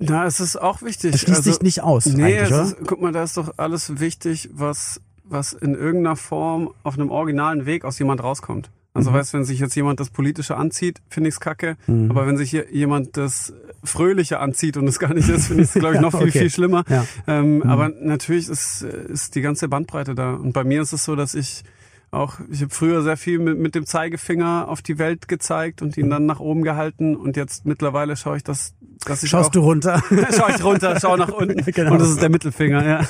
[0.00, 1.14] Ja, es ist auch wichtig.
[1.14, 2.06] Es schließt also, sich nicht aus.
[2.06, 6.70] Nee, es ist, guck mal, da ist doch alles wichtig, was, was in irgendeiner Form
[6.82, 8.70] auf einem originalen Weg aus jemand rauskommt.
[8.94, 9.14] Also mhm.
[9.14, 11.76] weißt, wenn sich jetzt jemand das Politische anzieht, finde ich es kacke.
[11.86, 12.10] Mhm.
[12.10, 13.52] Aber wenn sich hier jemand das
[13.84, 16.40] Fröhliche anzieht und es gar nicht ist, finde ich es, glaube ich, noch viel, okay.
[16.40, 16.84] viel schlimmer.
[16.88, 17.04] Ja.
[17.26, 17.62] Ähm, mhm.
[17.62, 20.34] Aber natürlich ist, ist die ganze Bandbreite da.
[20.34, 21.64] Und bei mir ist es so, dass ich
[22.10, 25.96] auch, ich habe früher sehr viel mit, mit dem Zeigefinger auf die Welt gezeigt und
[25.96, 29.52] ihn dann nach oben gehalten und jetzt mittlerweile schaue ich, dass, dass ich Schaust auch,
[29.52, 30.02] du runter?
[30.36, 31.92] schaue ich runter, schaue nach unten genau.
[31.92, 33.00] und das ist der Mittelfinger, ja.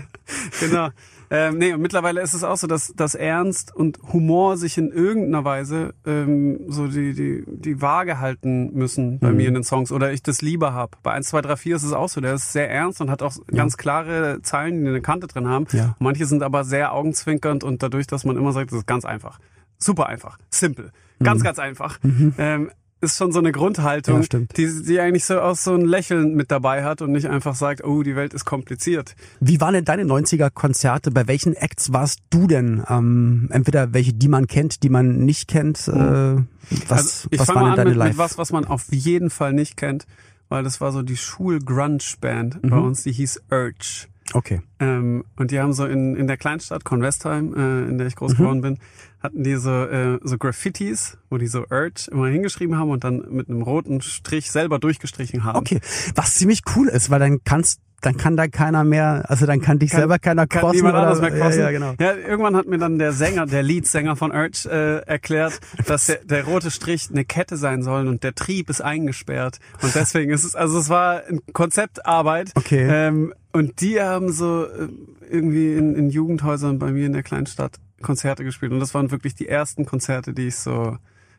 [0.60, 0.90] genau.
[1.30, 4.90] Ähm, nee, und mittlerweile ist es auch so, dass, dass Ernst und Humor sich in
[4.90, 9.36] irgendeiner Weise ähm, so die, die, die Waage halten müssen bei mhm.
[9.36, 11.02] mir in den Songs oder ich das lieber hab.
[11.02, 12.20] Bei 1, 2, 3, 4 ist es auch so.
[12.20, 13.56] Der ist sehr ernst und hat auch ja.
[13.56, 15.66] ganz klare Zeilen, die eine Kante drin haben.
[15.72, 15.96] Ja.
[15.98, 19.38] Manche sind aber sehr augenzwinkernd und dadurch, dass man immer sagt, das ist ganz einfach.
[19.78, 20.38] Super einfach.
[20.50, 20.92] Simple.
[21.22, 21.44] Ganz, mhm.
[21.44, 22.02] ganz einfach.
[22.02, 22.34] Mhm.
[22.38, 26.34] Ähm, ist schon so eine Grundhaltung, ja, die, die eigentlich so aus so ein Lächeln
[26.34, 29.14] mit dabei hat und nicht einfach sagt, oh, die Welt ist kompliziert.
[29.40, 31.10] Wie waren denn deine 90er Konzerte?
[31.10, 32.82] Bei welchen Acts warst du denn?
[32.88, 35.88] Ähm, entweder welche, die man kennt, die man nicht kennt.
[35.88, 38.08] Äh, was also ich was waren denn deine mit, Live?
[38.10, 40.06] mit was, was man auf jeden Fall nicht kennt,
[40.48, 42.70] weil das war so die Schul-Grunge-Band mhm.
[42.70, 44.06] bei uns, die hieß Urge.
[44.32, 44.60] Okay.
[44.80, 48.32] Ähm, und die haben so in, in der Kleinstadt Convestheim, äh, in der ich groß
[48.32, 48.36] mhm.
[48.36, 48.78] geworden bin,
[49.22, 53.24] hatten die so, äh, so Graffitis, wo die so Urge immer hingeschrieben haben und dann
[53.30, 55.58] mit einem roten Strich selber durchgestrichen haben.
[55.58, 55.80] Okay,
[56.14, 59.78] was ziemlich cool ist, weil dann kannst dann kann da keiner mehr, also dann kann
[59.78, 60.76] dich kann, selber keiner kann crossen.
[60.76, 61.60] Niemand oder, mehr crossen.
[61.60, 61.94] Ja, ja, genau.
[61.98, 66.24] ja, irgendwann hat mir dann der Sänger, der Leadsänger von Urge äh, erklärt, dass der,
[66.24, 69.58] der rote Strich eine Kette sein soll und der Trieb ist eingesperrt.
[69.82, 72.52] Und deswegen ist es, also es war ein Konzeptarbeit.
[72.54, 72.86] Okay.
[72.88, 74.88] Ähm, und die haben so äh,
[75.30, 78.72] irgendwie in, in Jugendhäusern bei mir in der kleinen Stadt Konzerte gespielt.
[78.72, 80.98] Und das waren wirklich die ersten Konzerte, die ich so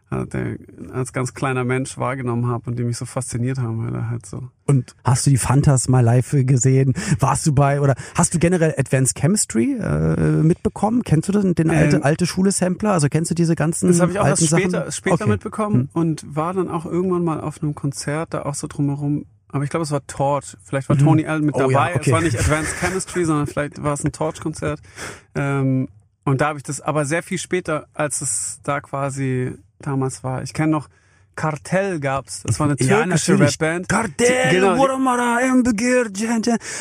[0.10, 0.58] äh,
[0.92, 4.26] als ganz kleiner Mensch wahrgenommen habe und die mich so fasziniert haben, weil er halt
[4.26, 4.50] so.
[4.66, 6.96] Und hast du die Fantas mal live gesehen?
[7.20, 11.04] Warst du bei oder hast du generell Advanced Chemistry äh, mitbekommen?
[11.04, 12.94] Kennst du den, den alte, ähm, alte Schule Sampler?
[12.94, 15.30] Also kennst du diese ganzen Das habe ich auch erst später, später okay.
[15.30, 15.90] mitbekommen hm.
[15.94, 19.70] und war dann auch irgendwann mal auf einem Konzert da auch so drumherum aber ich
[19.70, 20.58] glaube, es war Torch.
[20.64, 21.02] Vielleicht war mhm.
[21.02, 21.92] Tony Allen mit oh, dabei.
[21.92, 22.02] Ja, okay.
[22.06, 24.82] Es war nicht Advanced Chemistry, sondern vielleicht war es ein Torch-Konzert.
[25.36, 25.88] Ähm,
[26.26, 30.44] und da habe ich das aber sehr viel später, als es da quasi damals war.
[30.44, 30.90] Ich kenne noch
[31.38, 32.42] Kartell gab's.
[32.44, 33.88] Das war eine türkische ja, Rapband.
[33.88, 34.76] Kartell, genau,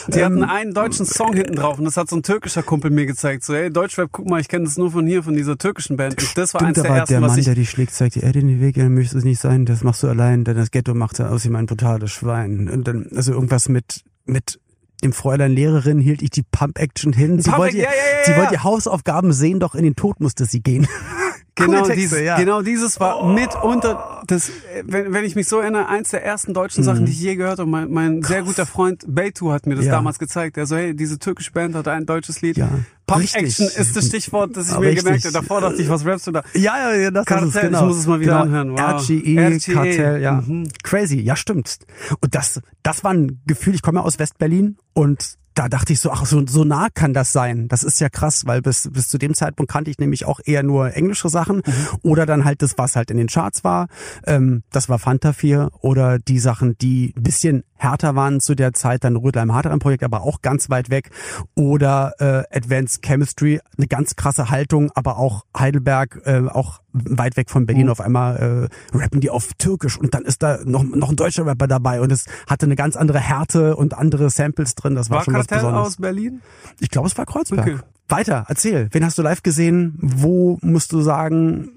[0.09, 3.07] die, hatten einen deutschen Song hinten drauf und das hat so ein türkischer Kumpel mir
[3.07, 3.45] gezeigt.
[3.45, 6.21] So, ey, Deutschrap, guck mal, ich kenne das nur von hier, von dieser türkischen Band.
[6.21, 7.45] Und das war Stimmt, eins der ersten, der Mann, was ich...
[7.45, 10.09] der dich schlägt, sagt ey, den Weg, dann möchtest es nicht sein, das machst du
[10.09, 12.69] allein, denn das Ghetto macht aus ihm ein brutales Schwein.
[12.69, 14.59] Und dann, also irgendwas mit, mit
[15.05, 17.40] dem Fräulein Lehrerin hielt ich die Pump-Action hin.
[17.40, 20.61] Sie, wollte, ja, ja, ja, sie wollte Hausaufgaben sehen, doch in den Tod musste sie
[20.61, 20.88] gehen.
[21.57, 22.37] Genau, Texte, dieses, ja.
[22.37, 24.51] genau dieses war mitunter, das,
[24.85, 27.59] wenn, wenn ich mich so erinnere, eins der ersten deutschen Sachen, die ich je gehört
[27.59, 27.71] habe.
[27.71, 29.92] Mein, mein sehr guter Freund Beitu hat mir das Ja.
[29.92, 30.59] damals gezeigt.
[30.59, 32.59] Er so, hey, diese türkische Band hat ein deutsches Lied.
[32.59, 32.69] Ja.
[33.07, 33.23] Pump.
[33.35, 35.05] Action ist das Stichwort, das ich mir richtig.
[35.05, 35.33] gemerkt habe.
[35.33, 36.42] Davor dachte ich, was rappst du da?
[36.55, 37.81] Ja, ja, ja, das Kartell, ist es, genau.
[37.81, 38.73] ich muss es mal wieder Ja, anhören.
[38.73, 39.01] Wow.
[39.01, 40.33] RGE, RGE, Kartell, ja.
[40.47, 40.69] mhm.
[40.83, 41.79] Crazy, ja stimmt.
[42.21, 46.01] Und das, das war ein Gefühl, ich komme ja aus Westberlin und da dachte ich
[46.01, 47.66] so, ach, so, so nah kann das sein.
[47.69, 50.62] Das ist ja krass, weil bis, bis zu dem Zeitpunkt kannte ich nämlich auch eher
[50.62, 51.62] nur englische Sachen
[52.03, 53.88] oder dann halt das, was halt in den Charts war.
[54.27, 58.73] Ähm, das war Fanta 4 oder die Sachen, die ein bisschen härter waren zu der
[58.73, 61.11] Zeit, dann Rödleim Hartrein Projekt, aber auch ganz weit weg
[61.55, 67.51] oder äh, Advanced Chemistry, eine ganz krasse Haltung, aber auch Heidelberg, äh, auch weit weg
[67.51, 71.11] von Berlin auf einmal äh, rappen die auf Türkisch und dann ist da noch, noch
[71.11, 74.95] ein deutscher Rapper dabei und es hatte eine ganz andere Härte und andere Samples drin,
[74.95, 75.87] das war, War schon was Kartell Besonderes.
[75.89, 76.43] aus Berlin?
[76.81, 77.61] Ich glaube, es war Kreuzberg.
[77.61, 77.77] Okay.
[78.09, 78.89] Weiter, erzähl.
[78.93, 79.99] Wen hast du live gesehen?
[80.01, 81.71] Wo musst du sagen,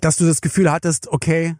[0.00, 1.56] dass du das Gefühl hattest, okay,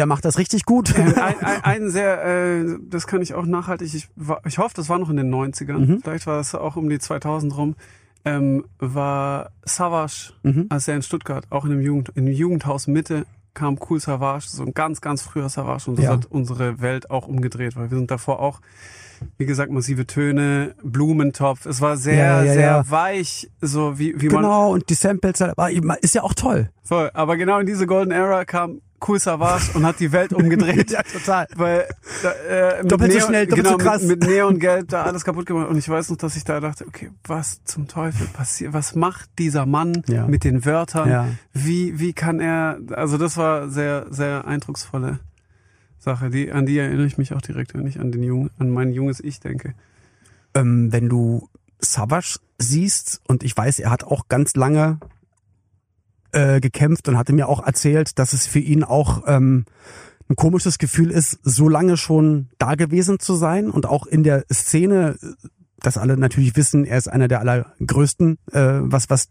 [0.00, 0.92] der macht das richtig gut?
[0.98, 4.72] Ähm, ein, ein, ein sehr, äh, das kann ich auch nachhaltig, ich, war, ich hoffe,
[4.74, 6.00] das war noch in den 90ern, Mhm.
[6.02, 7.76] vielleicht war es auch um die 2000 rum,
[8.24, 10.66] ähm, war Savage, Mhm.
[10.70, 14.46] als er in Stuttgart, auch in dem, Jugend, in dem Jugendhaus Mitte, kam Cool Savage,
[14.48, 16.12] so ein ganz, ganz früher Savage und das Ja.
[16.12, 18.60] hat unsere Welt auch umgedreht, weil wir sind davor auch,
[19.36, 24.28] wie gesagt, massive Töne, Blumentopf, es war sehr, Ja, ja, sehr weich, so wie, wie
[24.28, 25.68] man genau, und die Samples, aber
[26.02, 26.70] ist ja auch toll.
[26.84, 27.10] Voll.
[27.12, 30.90] Aber genau in diese Golden Era kam Cool Savage und hat die Welt umgedreht.
[30.92, 31.46] Ja, total.
[31.56, 31.86] Weil
[32.48, 34.02] äh, mit Doppelt so Neon, schnell, doppelt genau, so krass.
[34.02, 35.68] Mit, mit Neongelb da alles kaputt gemacht.
[35.68, 38.72] Und ich weiß noch, dass ich da dachte, okay, was zum Teufel passiert?
[38.72, 40.26] Was macht dieser Mann Ja.
[40.26, 41.08] mit den Wörtern?
[41.08, 41.28] Ja.
[41.52, 45.20] Wie, wie kann er, also das war sehr, sehr eindrucksvolle
[45.98, 46.30] Sache.
[46.30, 48.92] Die, an die erinnere ich mich auch direkt, wenn ich an den Jungen, an mein
[48.92, 49.74] junges Ich denke.
[50.54, 54.98] ähm, wenn du Savage siehst, und ich weiß, er hat auch ganz lange
[56.32, 59.64] äh, gekämpft und hatte mir auch erzählt, dass es für ihn auch ähm,
[60.28, 64.44] ein komisches Gefühl ist, so lange schon da gewesen zu sein und auch in der
[64.52, 65.16] Szene,
[65.80, 69.28] dass alle natürlich wissen, er ist einer der allergrößten, äh, was was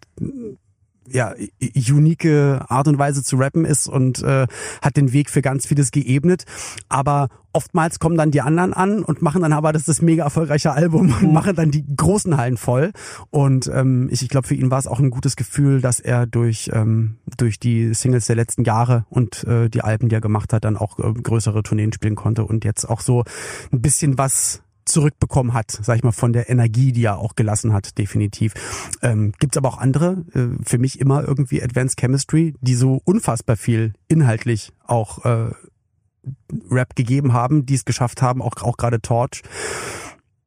[1.11, 1.33] ja,
[1.75, 4.47] unique Art und Weise zu rappen ist und äh,
[4.81, 6.45] hat den Weg für ganz vieles geebnet.
[6.87, 10.23] Aber oftmals kommen dann die anderen an und machen dann aber das ist das mega
[10.23, 12.91] erfolgreiche Album und machen dann die großen Hallen voll.
[13.29, 16.25] Und ähm, ich, ich glaube, für ihn war es auch ein gutes Gefühl, dass er
[16.25, 20.53] durch, ähm, durch die Singles der letzten Jahre und äh, die Alben, die er gemacht
[20.53, 23.23] hat, dann auch äh, größere Tourneen spielen konnte und jetzt auch so
[23.71, 27.73] ein bisschen was zurückbekommen hat, sag ich mal, von der Energie, die er auch gelassen
[27.73, 28.53] hat, definitiv.
[29.01, 33.57] Ähm, Gibt aber auch andere, äh, für mich immer irgendwie Advanced Chemistry, die so unfassbar
[33.57, 35.51] viel inhaltlich auch äh,
[36.69, 39.41] Rap gegeben haben, die es geschafft haben, auch, auch gerade Torch.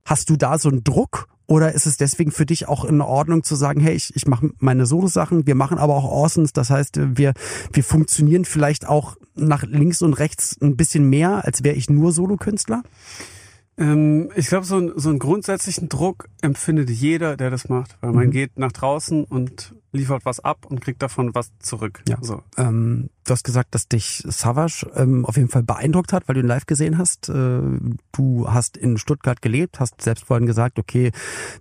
[0.05, 3.43] Hast du da so einen Druck oder ist es deswegen für dich auch in Ordnung
[3.43, 6.99] zu sagen, hey, ich, ich mache meine Solo-Sachen, wir machen aber auch Awesomes, das heißt,
[7.17, 7.35] wir,
[7.73, 12.13] wir funktionieren vielleicht auch nach links und rechts ein bisschen mehr, als wäre ich nur
[12.13, 12.83] Solokünstler?
[13.79, 17.97] Ähm, ich glaube, so, ein, so einen grundsätzlichen Druck empfindet jeder, der das macht.
[18.01, 18.31] Weil man Mhm.
[18.31, 22.03] geht nach draußen und liefert was ab und kriegt davon was zurück.
[22.09, 22.17] Ja.
[22.21, 22.43] So.
[22.57, 26.41] Ähm, du hast gesagt, dass dich Savage ähm, auf jeden Fall beeindruckt hat, weil du
[26.41, 27.29] ihn live gesehen hast.
[27.29, 27.61] Äh,
[28.13, 31.13] du hast in Stuttgart gelebt, hast selbst vorhin gesagt, okay,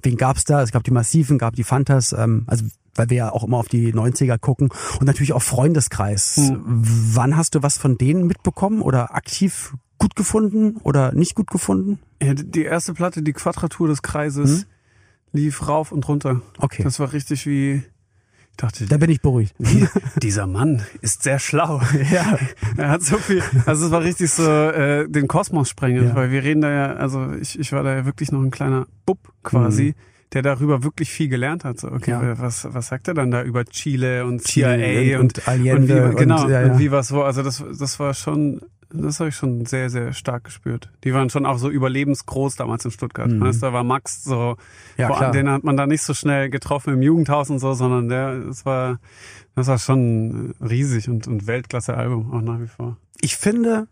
[0.04, 0.62] wen gab's da?
[0.62, 3.69] Es gab die Massiven, gab die Fantas, ähm, also weil wir ja auch immer auf
[3.69, 4.69] die 90er gucken
[5.00, 6.36] und natürlich auch Freundeskreis.
[6.36, 6.62] Hm.
[6.65, 11.99] Wann hast du was von denen mitbekommen oder aktiv gut gefunden oder nicht gut gefunden?
[12.21, 14.65] Ja, die- erste Platte, die Quadratur des Kreises,
[15.31, 16.31] lief rauf und runter.
[16.31, 16.41] Hm?
[16.57, 17.75] Okay, Das war richtig wie,
[18.49, 19.53] ich dachte, da bin ich beruhigt.
[19.59, 19.87] die,
[20.21, 21.81] dieser Mann ist sehr schlau.
[22.11, 22.37] ja.
[22.77, 26.15] Er hat so viel, also es war richtig so äh, den Kosmos sprengen, Ja.
[26.15, 28.87] weil wir reden da ja, also ich, ich war da ja wirklich noch ein kleiner
[29.05, 29.93] Bub quasi,
[30.33, 31.79] der darüber wirklich viel gelernt hat.
[31.79, 32.11] So, okay.
[32.11, 32.39] Ja.
[32.39, 36.11] was, was sagt er dann da über Chile und Chile CIA und, und Allende und
[36.13, 36.71] wie, genau, und, ja, ja.
[36.71, 37.21] und wie was wo.
[37.21, 38.61] Also das, das war schon,
[38.93, 40.89] das habe ich schon sehr, sehr stark gespürt.
[41.03, 43.29] Die waren schon auch so überlebensgroß damals in Stuttgart.
[43.29, 43.41] Mhm.
[43.41, 44.55] Weißt, da war Max so,
[44.97, 45.31] Ja, vor- klar.
[45.31, 48.65] den hat man da nicht so schnell getroffen im Jugendhaus und so, sondern der, das
[48.65, 48.99] war,
[49.55, 52.95] das war schon riesig und, und Weltklasse-Album auch nach wie vor.
[53.21, 53.87] ich finde,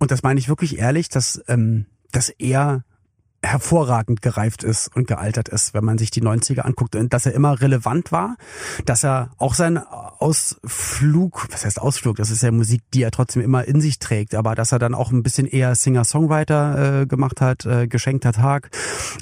[0.00, 2.84] und das meine ich wirklich ehrlich, dass, ähm, dass er
[3.44, 7.32] hervorragend gereift ist und gealtert ist, wenn man sich die 90er anguckt und dass er
[7.32, 8.36] immer relevant war,
[8.84, 13.42] dass er auch seinen Ausflug, was heißt Ausflug, das ist ja Musik, die er trotzdem
[13.42, 17.40] immer in sich trägt, aber dass er dann auch ein bisschen eher Singer-Songwriter äh, gemacht
[17.40, 18.70] hat, äh, geschenkter Tag.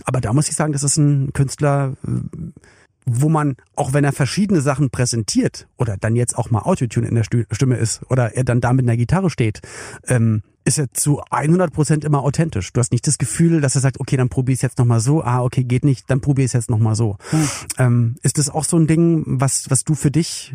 [0.05, 2.51] Aber da muss ich sagen, das ist ein Künstler, äh,
[3.05, 7.15] wo man, auch wenn er verschiedene Sachen präsentiert oder dann jetzt auch mal Autotune in
[7.15, 9.61] der Stimme ist oder er dann da mit einer Gitarre steht,
[10.07, 12.73] ähm, ist er zu 100 Prozent immer authentisch.
[12.73, 15.23] Du hast nicht das Gefühl, dass er sagt, okay, dann probier ich jetzt nochmal so,
[15.23, 17.17] ah, okay, geht nicht, dann probier ich es jetzt nochmal so.
[17.79, 20.55] Ähm, ist das auch so ein Ding, was, was du für dich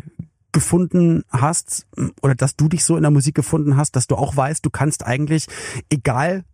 [0.52, 1.86] gefunden hast
[2.22, 4.70] oder dass du dich so in der Musik gefunden hast, dass du auch weißt, du
[4.70, 5.46] kannst eigentlich,
[5.90, 6.44] egal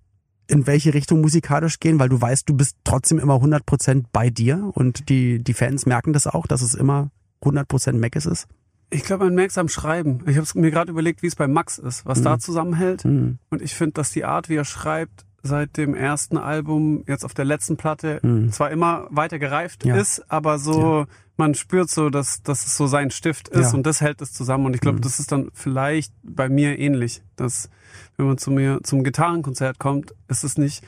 [0.47, 4.71] in welche Richtung musikalisch gehen, weil du weißt, du bist trotzdem immer 100% bei dir
[4.75, 7.11] und die, die Fans merken das auch, dass es immer
[7.43, 8.47] 100% Mac ist?
[8.91, 10.23] Ich glaube, man merkt es am Schreiben.
[10.27, 12.25] Ich habe mir gerade überlegt, wie es bei Max ist, was mhm.
[12.25, 13.05] da zusammenhält.
[13.05, 13.39] Mhm.
[13.51, 17.35] Und ich finde, dass die Art, wie er schreibt, seit dem ersten Album, jetzt auf
[17.35, 18.51] der letzten Platte, mhm.
[18.51, 19.95] zwar immer weiter gereift ja.
[19.95, 21.07] ist, aber so, ja.
[21.37, 23.77] man spürt so, dass, dass es so sein Stift ist ja.
[23.77, 24.65] und das hält es zusammen.
[24.65, 25.03] Und ich glaube, mhm.
[25.03, 27.69] das ist dann vielleicht bei mir ähnlich, dass
[28.17, 30.83] wenn man zu mir zum Gitarrenkonzert kommt, ist es nicht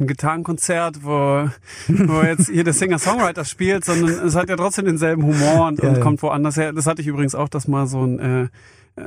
[0.00, 1.48] ein Gitarrenkonzert, wo,
[1.88, 6.00] wo jetzt hier der Singer-Songwriter spielt, sondern es hat ja trotzdem denselben Humor und, und
[6.00, 6.72] kommt woanders her.
[6.72, 8.48] Das hatte ich übrigens auch, dass mal so ein äh,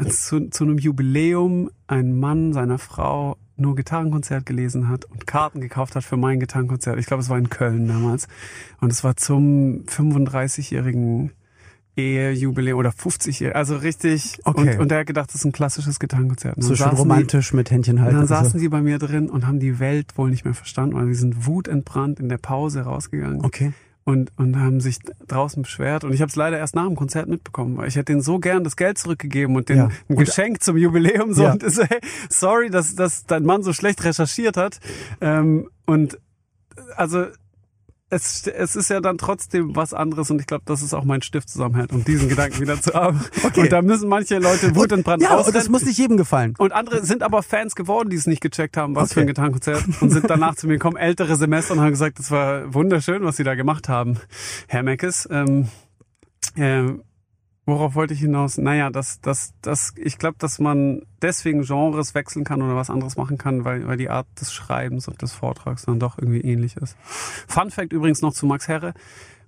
[0.07, 5.95] zu, zu einem Jubiläum ein Mann seiner Frau nur Gitarrenkonzert gelesen hat und Karten gekauft
[5.95, 6.97] hat für mein Gitarrenkonzert.
[6.99, 8.27] Ich glaube, es war in Köln damals.
[8.81, 11.31] Und es war zum 35-jährigen
[11.95, 14.39] Ehejubiläum oder 50 Jahre, also richtig.
[14.45, 14.73] Okay.
[14.73, 16.55] Und, und er hat gedacht, das ist ein klassisches Gitarrenkonzert.
[16.57, 18.15] So schön romantisch die, mit Händchen halten.
[18.15, 20.95] Und dann saßen sie bei mir drin und haben die Welt wohl nicht mehr verstanden
[20.95, 23.45] oder die sind wutentbrannt in der Pause rausgegangen.
[23.45, 23.73] Okay.
[24.05, 26.03] Und, und haben sich draußen beschwert.
[26.03, 28.37] Und ich habe es leider erst nach dem Konzert mitbekommen, weil ich hätte denen so
[28.37, 29.89] gern das Geld zurückgegeben und den ja.
[30.09, 31.43] ein Geschenk zum Jubiläum so.
[31.43, 31.53] Ja.
[31.53, 34.81] Und ist, hey, sorry, dass, dass dein Mann so schlecht recherchiert hat.
[35.21, 36.19] Ähm, und
[36.97, 37.27] also
[38.13, 41.21] es, es ist ja dann trotzdem was anderes und ich glaube, das ist auch mein
[41.21, 43.21] Stift zusammenhält, um diesen Gedanken wieder zu haben.
[43.43, 43.61] Okay.
[43.61, 46.53] Und da müssen manche Leute Wut und Brand Ja, und das muss nicht jedem gefallen.
[46.57, 49.13] Und andere sind aber Fans geworden, die es nicht gecheckt haben, was okay.
[49.13, 52.31] für ein Gitarrenkonzert und sind danach zu mir gekommen, ältere Semester und haben gesagt, das
[52.31, 54.19] war wunderschön, was sie da gemacht haben,
[54.67, 55.27] Herr Meckes.
[55.31, 55.67] Ähm,
[56.55, 56.83] äh,
[57.65, 58.57] Worauf wollte ich hinaus?
[58.57, 63.15] Naja, dass, dass, dass ich glaube, dass man deswegen Genres wechseln kann oder was anderes
[63.15, 66.75] machen kann, weil, weil die Art des Schreibens und des Vortrags dann doch irgendwie ähnlich
[66.75, 66.97] ist.
[67.47, 68.93] Fun Fact übrigens noch zu Max Herre.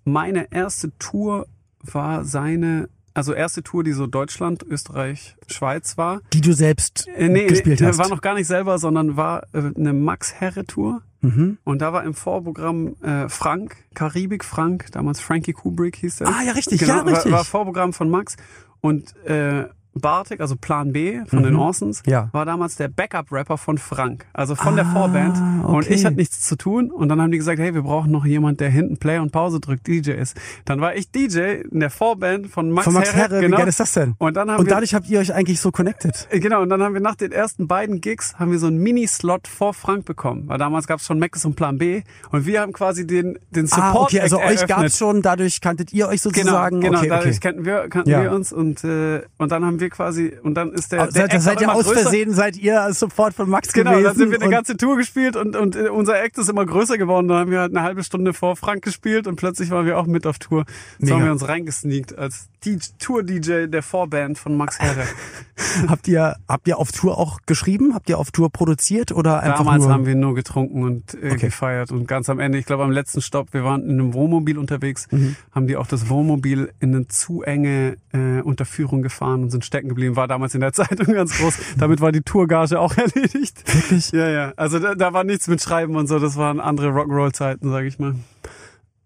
[0.06, 1.45] Meine erste Tour
[1.82, 6.21] war seine, also erste Tour, die so Deutschland, Österreich, Schweiz war.
[6.32, 7.97] Die du selbst äh, nee, gespielt nee, hast.
[7.97, 11.01] War noch gar nicht selber, sondern war äh, eine Max Herre Tour.
[11.25, 11.57] Mhm.
[11.63, 16.27] Und da war im Vorprogramm äh, Frank, Karibik Frank, damals Frankie Kubrick hieß der.
[16.27, 17.31] Ah ja, richtig, genau, ja, richtig.
[17.31, 18.38] War, war Vorprogramm von Max.
[18.81, 19.65] Und äh,
[19.99, 21.43] Bartek, also Plan B von mhm.
[21.43, 22.29] den Orsons, ja.
[22.34, 25.38] war damals der Backup-Rapper von Frank, also von ah, der Vorband.
[25.63, 25.75] Okay.
[25.75, 26.91] Und ich hatte nichts zu tun.
[26.91, 29.60] Und dann haben die gesagt, hey, wir brauchen noch jemand, der hinten Play und Pause
[29.60, 30.38] drückt, DJ ist.
[30.65, 33.36] Dann war ich DJ in der Vorband von Max, von Max Herre.
[33.36, 33.58] Herre genau.
[33.58, 34.15] Wie geil ist das denn?
[34.17, 36.27] Und, dann haben und wir, dadurch habt ihr euch eigentlich so connected.
[36.29, 38.79] Äh, genau, und dann haben wir nach den ersten beiden Gigs haben wir so einen
[38.79, 40.43] Mini-Slot vor Frank bekommen.
[40.47, 42.01] Weil damals gab es schon Max und Plan B.
[42.31, 45.62] Und wir haben quasi den, den Support ah, okay, also euch gab es schon, dadurch
[45.62, 46.81] kanntet ihr euch genau, sozusagen.
[46.81, 47.39] Genau, genau okay, dadurch okay.
[47.39, 48.23] kannten wir, kannten ja.
[48.23, 51.26] wir uns und, äh, und dann haben wir quasi, und dann ist der, also, der
[51.26, 54.04] Act seid ihr aus Versehen, seid ihr sofort von Max genau, gewesen.
[54.04, 56.98] Genau, dann sind wir eine ganze Tour gespielt und, und unser Act ist immer größer
[56.98, 57.28] geworden.
[57.28, 60.06] Dann haben wir halt eine halbe Stunde vor Frank gespielt und plötzlich waren wir auch
[60.06, 60.65] mit auf Tour.
[61.00, 62.50] So haben wir uns reingesneakt als
[62.98, 65.04] Tour-DJ der Vorband von Max Herre.
[65.88, 67.93] habt ihr, habt ihr auf Tour auch geschrieben?
[67.93, 69.93] Habt ihr auf Tour produziert oder einfach Damals nur?
[69.93, 71.38] haben wir nur getrunken und äh, okay.
[71.38, 74.58] gefeiert und ganz am Ende, ich glaube am letzten Stopp, wir waren in einem Wohnmobil
[74.58, 75.36] unterwegs, mhm.
[75.52, 79.89] haben die auch das Wohnmobil in eine zu enge äh, Unterführung gefahren und sind stecken
[79.89, 80.15] geblieben.
[80.15, 81.57] War damals in der Zeitung ganz groß.
[81.77, 83.63] Damit war die Tourgage auch erledigt.
[83.73, 84.11] Wirklich?
[84.11, 84.53] Ja, ja.
[84.55, 86.19] Also da, da war nichts mit Schreiben und so.
[86.19, 88.15] Das waren andere Rock'n'Roll-Zeiten, sag ich mal.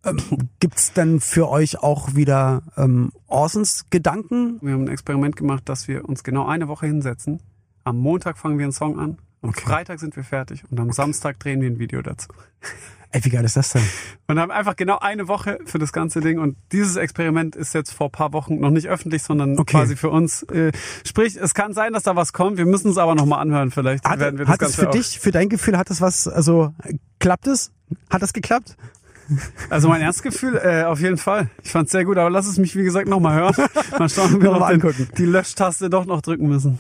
[0.05, 0.17] Ähm,
[0.60, 4.60] gibt's denn für euch auch wieder ähm, Orsons Gedanken?
[4.62, 7.41] Wir haben ein Experiment gemacht, dass wir uns genau eine Woche hinsetzen.
[7.84, 9.17] Am Montag fangen wir einen Song an.
[9.41, 9.62] Am okay.
[9.65, 10.91] Freitag sind wir fertig und am.
[10.91, 12.30] Samstag drehen wir ein Video dazu.
[13.12, 13.82] Ey, wie geil ist das denn?
[14.28, 16.38] Und haben einfach genau eine Woche für das ganze Ding.
[16.38, 19.71] Und dieses Experiment ist jetzt vor paar Wochen noch nicht öffentlich, sondern okay.
[19.71, 20.43] quasi für uns.
[20.43, 20.71] Äh,
[21.04, 22.60] sprich, es kann sein, dass da was kommt.
[22.60, 23.71] Wir müssen es aber nochmal anhören.
[23.71, 26.02] Vielleicht hat, werden wir das hat Ganze es für dich, für dein Gefühl, hat das
[26.02, 26.71] was, also
[27.17, 27.71] klappt es?
[28.12, 28.78] Hat das geklappt?
[29.69, 31.52] Also mein Erstgefühl, äh, auf jeden Fall.
[31.63, 33.56] Ich fand's sehr gut, aber lass es mich, wie gesagt, nochmal hören.
[33.99, 36.80] Mal schauen, ob wir noch den, die Löschtaste doch noch drücken müssen.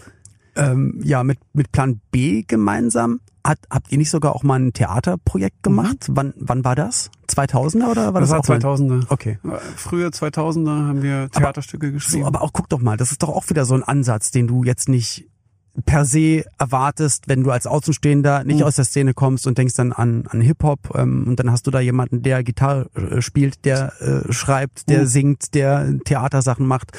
[0.59, 3.21] Ähm, ja, mit, mit Plan B gemeinsam.
[3.45, 6.09] Hat, habt ihr nicht sogar auch mal ein Theaterprojekt gemacht?
[6.09, 6.15] Mhm.
[6.15, 7.09] Wann, wann war das?
[7.29, 9.05] 2000er oder war das, das war auch 2000er.
[9.09, 9.39] Okay.
[9.75, 12.23] Frühe 2000er haben wir Theaterstücke aber, geschrieben.
[12.23, 14.47] So, aber auch guck doch mal, das ist doch auch wieder so ein Ansatz, den
[14.47, 15.29] du jetzt nicht
[15.85, 18.65] per se erwartest, wenn du als Außenstehender nicht mhm.
[18.65, 21.71] aus der Szene kommst und denkst dann an, an Hip-Hop ähm, und dann hast du
[21.71, 25.07] da jemanden, der Gitarre äh, spielt, der äh, schreibt, der mhm.
[25.07, 26.91] singt, der Theatersachen macht.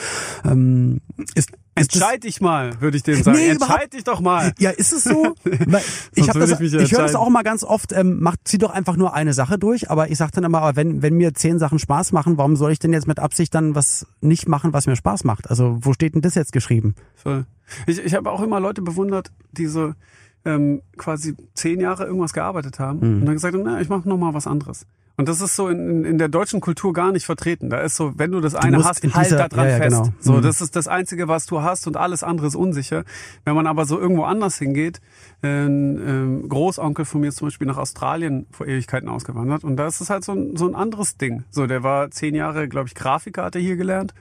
[0.44, 1.00] Ähm,
[1.34, 3.38] ist Entscheid dich mal, würde ich dem sagen.
[3.38, 4.52] Nee, Entscheid dich doch mal.
[4.58, 5.34] Ja, ist es so?
[6.14, 8.70] ich hab das, ich, ich höre das auch mal ganz oft, ähm, macht, zieh doch
[8.70, 11.58] einfach nur eine Sache durch, aber ich sage dann immer, aber wenn, wenn mir zehn
[11.58, 14.86] Sachen Spaß machen, warum soll ich denn jetzt mit Absicht dann was nicht machen, was
[14.86, 15.48] mir Spaß macht?
[15.48, 16.94] Also wo steht denn das jetzt geschrieben?
[17.14, 17.46] Voll.
[17.86, 19.94] Ich, ich habe auch immer Leute bewundert, die so
[20.44, 23.20] ähm, quasi zehn Jahre irgendwas gearbeitet haben mhm.
[23.20, 24.86] und dann gesagt haben, na, ich mache noch mal was anderes.
[25.16, 27.68] Und das ist so in, in der deutschen Kultur gar nicht vertreten.
[27.68, 29.76] Da ist so, wenn du das eine musst hast, halt dieser- da dran ja, ja,
[29.76, 29.96] fest.
[30.02, 30.08] genau.
[30.18, 30.42] So, Mhm.
[30.42, 33.04] das ist das Einzige, was du hast und alles andere ist unsicher.
[33.44, 35.02] Wenn man aber so irgendwo anders hingeht,
[35.42, 39.86] ein ähm, Großonkel von mir ist zum Beispiel nach Australien vor Ewigkeiten ausgewandert und da
[39.86, 41.44] ist es halt so ein, so ein anderes Ding.
[41.50, 44.14] So, der war zehn Jahre, glaube ich, Grafiker hat er hier gelernt.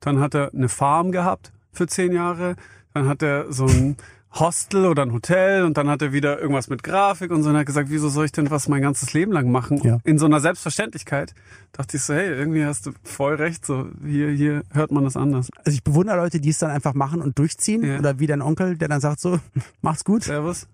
[0.00, 2.54] Dann hat er eine Farm gehabt für zehn Jahre.
[2.92, 3.96] Dann hat er so ein
[4.34, 7.56] Hostel oder ein Hotel und dann hat er wieder irgendwas mit Grafik und so und
[7.56, 9.80] hat gesagt, wieso soll ich denn was mein ganzes Leben lang machen?
[9.84, 9.98] Ja.
[10.02, 11.34] In so einer Selbstverständlichkeit
[11.72, 15.16] dachte ich so, hey, irgendwie hast du voll recht, so hier, hier hört man das
[15.16, 15.50] anders.
[15.64, 17.84] Also ich bewundere Leute, die es dann einfach machen und durchziehen.
[17.84, 17.98] Ja.
[17.98, 19.38] Oder wie dein Onkel, der dann sagt so,
[19.82, 20.24] mach's gut.
[20.24, 20.66] Servus.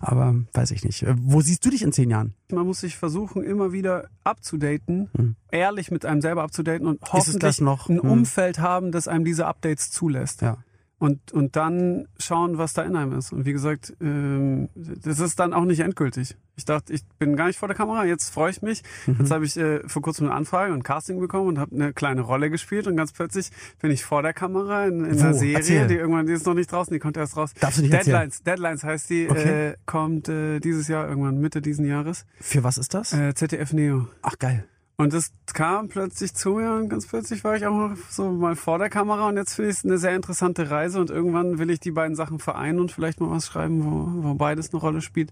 [0.00, 1.06] Aber weiß ich nicht.
[1.22, 2.34] Wo siehst du dich in zehn Jahren?
[2.52, 7.88] Man muss sich versuchen, immer wieder abzudaten, ehrlich mit einem selber abzudaten und hoffentlich noch?
[7.88, 8.10] ein Hm.
[8.10, 10.42] Umfeld haben, das einem diese Updates zulässt.
[10.42, 10.58] Ja.
[11.00, 13.32] Und, und dann schauen, was da in einem ist.
[13.32, 16.36] Und wie gesagt, ähm, das ist dann auch nicht endgültig.
[16.56, 18.82] Ich dachte, ich bin gar nicht vor der Kamera, jetzt freue ich mich.
[19.06, 19.16] Mhm.
[19.20, 21.92] Jetzt habe ich äh, vor kurzem eine Anfrage und ein Casting bekommen und habe eine
[21.92, 25.38] kleine Rolle gespielt und ganz plötzlich bin ich vor der Kamera in, in einer Wo?
[25.38, 25.86] Serie, Erzähl.
[25.86, 27.54] die irgendwann, die ist noch nicht draußen, die kommt erst raus.
[27.60, 28.14] Darfst du nicht erzählen?
[28.16, 29.68] Deadlines, Deadlines heißt die, Okay.
[29.68, 32.26] äh, kommt äh, dieses Jahr irgendwann, Mitte diesen Jahres.
[32.40, 33.12] Für was ist das?
[33.12, 34.08] Äh, ZDF Neo.
[34.22, 34.64] Ach geil.
[35.00, 38.56] Und das kam plötzlich zu mir und ganz plötzlich war ich auch mal so mal
[38.56, 41.70] vor der Kamera und jetzt finde ich es eine sehr interessante Reise und irgendwann will
[41.70, 45.00] ich die beiden Sachen vereinen und vielleicht mal was schreiben, wo, wo beides eine Rolle
[45.00, 45.30] spielt.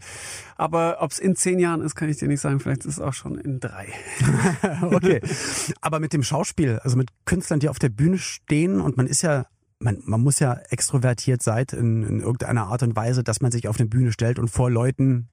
[0.55, 2.61] Aber ob es in zehn Jahren ist, kann ich dir nicht sagen.
[2.61, 3.89] Vielleicht ist es auch schon in drei.
[4.83, 5.21] Okay.
[5.81, 9.23] Aber mit dem Schauspiel, also mit Künstlern, die auf der Bühne stehen und man ist
[9.23, 9.47] ja
[9.79, 13.69] man, man muss ja extrovertiert sein in, in irgendeiner Art und Weise, dass man sich
[13.69, 15.29] auf eine Bühne stellt und vor Leuten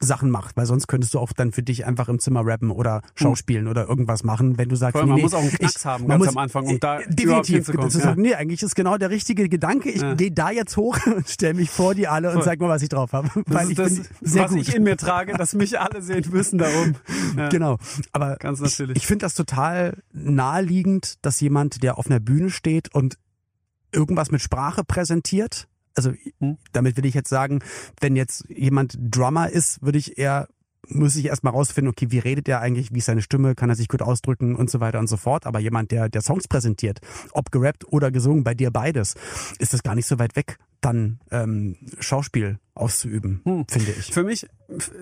[0.00, 3.02] Sachen macht, weil sonst könntest du auch dann für dich einfach im Zimmer rappen oder
[3.16, 5.84] schauspielen oder irgendwas machen, wenn du sagst, nee, man nee, muss auch einen Knacks ich-
[5.84, 8.04] haben ganz muss- am Anfang, um da äh, überhaupt definitiv zu ja.
[8.04, 9.90] sagen, nee, eigentlich ist genau der richtige Gedanke.
[9.90, 10.14] Ich Ja.
[10.14, 12.44] gehe da jetzt hoch und stell mich vor die alle und Voll.
[12.44, 14.60] sag mal, was ich drauf habe, weil ich das, bin sehr was gut.
[14.68, 16.94] ich in mir trage, dass mich alle sehen müssen darum.
[17.36, 17.48] Ja.
[17.48, 17.78] Genau.
[18.12, 18.96] Aber Ganz ich, natürlich.
[18.98, 23.18] ich finde das total naheliegend, dass jemand, der auf einer Bühne steht und
[23.92, 25.66] irgendwas mit Sprache präsentiert,
[25.98, 26.56] also Hm.
[26.72, 27.58] damit will ich jetzt sagen,
[28.00, 30.48] wenn jetzt jemand Drummer ist, würde ich eher
[30.90, 33.74] muss ich erstmal rausfinden, okay, wie redet er eigentlich, wie ist seine Stimme, kann er
[33.76, 35.44] sich gut ausdrücken und so weiter und so fort.
[35.44, 37.00] Aber jemand, der, der Songs präsentiert,
[37.32, 39.14] ob gerappt oder gesungen, bei dir beides,
[39.58, 43.66] ist das gar nicht so weit weg, dann ähm, Schauspiel auszuüben, Hm.
[43.68, 44.14] finde ich.
[44.14, 44.46] Für mich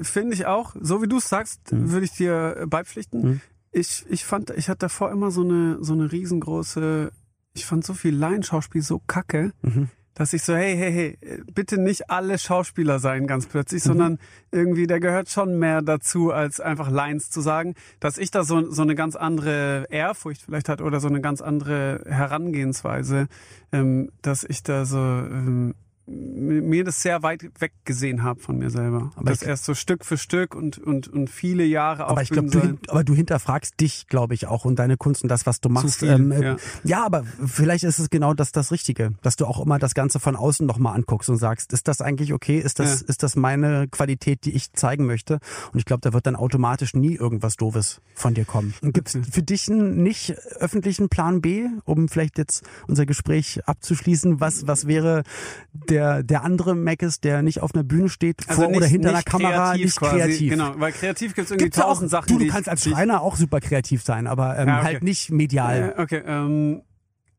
[0.03, 1.91] finde ich auch, so wie du es sagst, Mhm.
[1.93, 3.23] würde ich dir äh, beipflichten.
[3.23, 3.41] Mhm.
[3.71, 7.13] Ich, ich fand, ich hatte davor immer so eine, so eine riesengroße,
[7.55, 9.89] ich fand so viel Laienschauspiel so kacke, Mhm.
[10.17, 13.89] Dass ich so, hey, hey, hey, bitte nicht alle Schauspieler sein ganz plötzlich, Mhm.
[13.89, 14.19] sondern
[14.51, 18.71] irgendwie, da gehört schon mehr dazu, als einfach Lines zu sagen, dass ich da so,
[18.73, 23.29] so eine ganz andere Ehrfurcht vielleicht hat oder so eine ganz andere Herangehensweise,
[23.73, 25.75] ähm, dass ich da so, ähm,
[26.09, 29.11] mir das sehr weit weg gesehen habe von mir selber.
[29.17, 32.49] Aber das erst so Stück für Stück und, und, und viele Jahre Aber ich glaube,
[32.49, 35.61] Bühnen du, aber du hinterfragst dich, glaube ich, auch und deine Kunst und das, was
[35.61, 35.99] du machst.
[35.99, 36.57] viel, ähm, äh, ja.
[36.85, 40.21] ja, aber vielleicht ist es genau das das Richtige, dass du auch immer das Ganze
[40.21, 42.59] von außen nochmal anguckst und sagst, ist das eigentlich okay?
[42.59, 43.07] Ist das, Ja.
[43.09, 45.41] ist das meine Qualität, die ich zeigen möchte?
[45.73, 48.75] Und ich glaube, da wird dann automatisch nie irgendwas Doofes von dir kommen.
[48.81, 54.41] Gibt es für dich einen nicht öffentlichen Plan B, um vielleicht jetzt unser Gespräch abzuschließen?
[54.41, 55.25] Was, was wäre
[55.73, 59.71] der, der andere Mackes, der nicht auf einer Bühne steht, vor oder hinter einer Kamera,
[59.73, 60.17] kreativ nicht quasi.
[60.17, 60.51] kreativ?
[60.51, 62.85] Genau, weil kreativ gibt es irgendwie Gibt's ja auch, tausend Sachen, du, du kannst als
[62.85, 64.85] Schreiner auch super kreativ sein, aber ähm, Ja, okay.
[64.85, 65.95] halt nicht medial.
[65.97, 66.83] Äh, okay, ähm,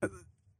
[0.01, 0.07] äh,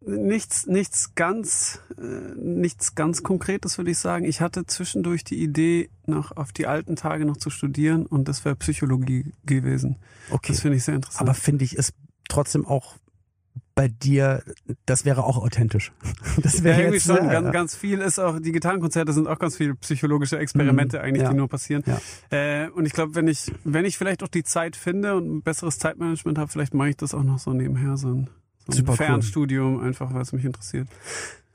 [0.06, 2.04] nichts, nichts ganz, äh,
[2.38, 4.26] nichts ganz Konkretes würde ich sagen.
[4.26, 8.46] Ich hatte zwischendurch die Idee, noch auf die alten Tage noch zu studieren und das
[8.46, 9.98] wäre Psychologie gewesen.
[10.30, 10.54] Okay.
[10.54, 11.22] Das finde ich sehr interessant.
[11.22, 11.94] Aber finde ich ist
[12.30, 12.96] trotzdem auch
[13.78, 14.42] bei dir,
[14.88, 15.94] das wäre auch authentisch.
[16.42, 19.28] Das ja, wäre irgendwie jetzt, schon äh, ganz, ganz viel ist auch, die Gitarrenkonzerte sind
[19.28, 21.30] auch ganz viele psychologische Experimente Mhm, eigentlich, ja.
[21.30, 21.84] die nur passieren.
[21.86, 22.00] Ja.
[22.36, 25.42] Äh, und ich glaube, wenn ich, wenn ich vielleicht auch die Zeit finde und ein
[25.44, 28.30] besseres Zeitmanagement habe, vielleicht mache ich das auch noch so nebenher, so ein,
[28.66, 28.98] so ein Super cool.
[28.98, 30.88] Fernstudium, einfach weil es mich interessiert.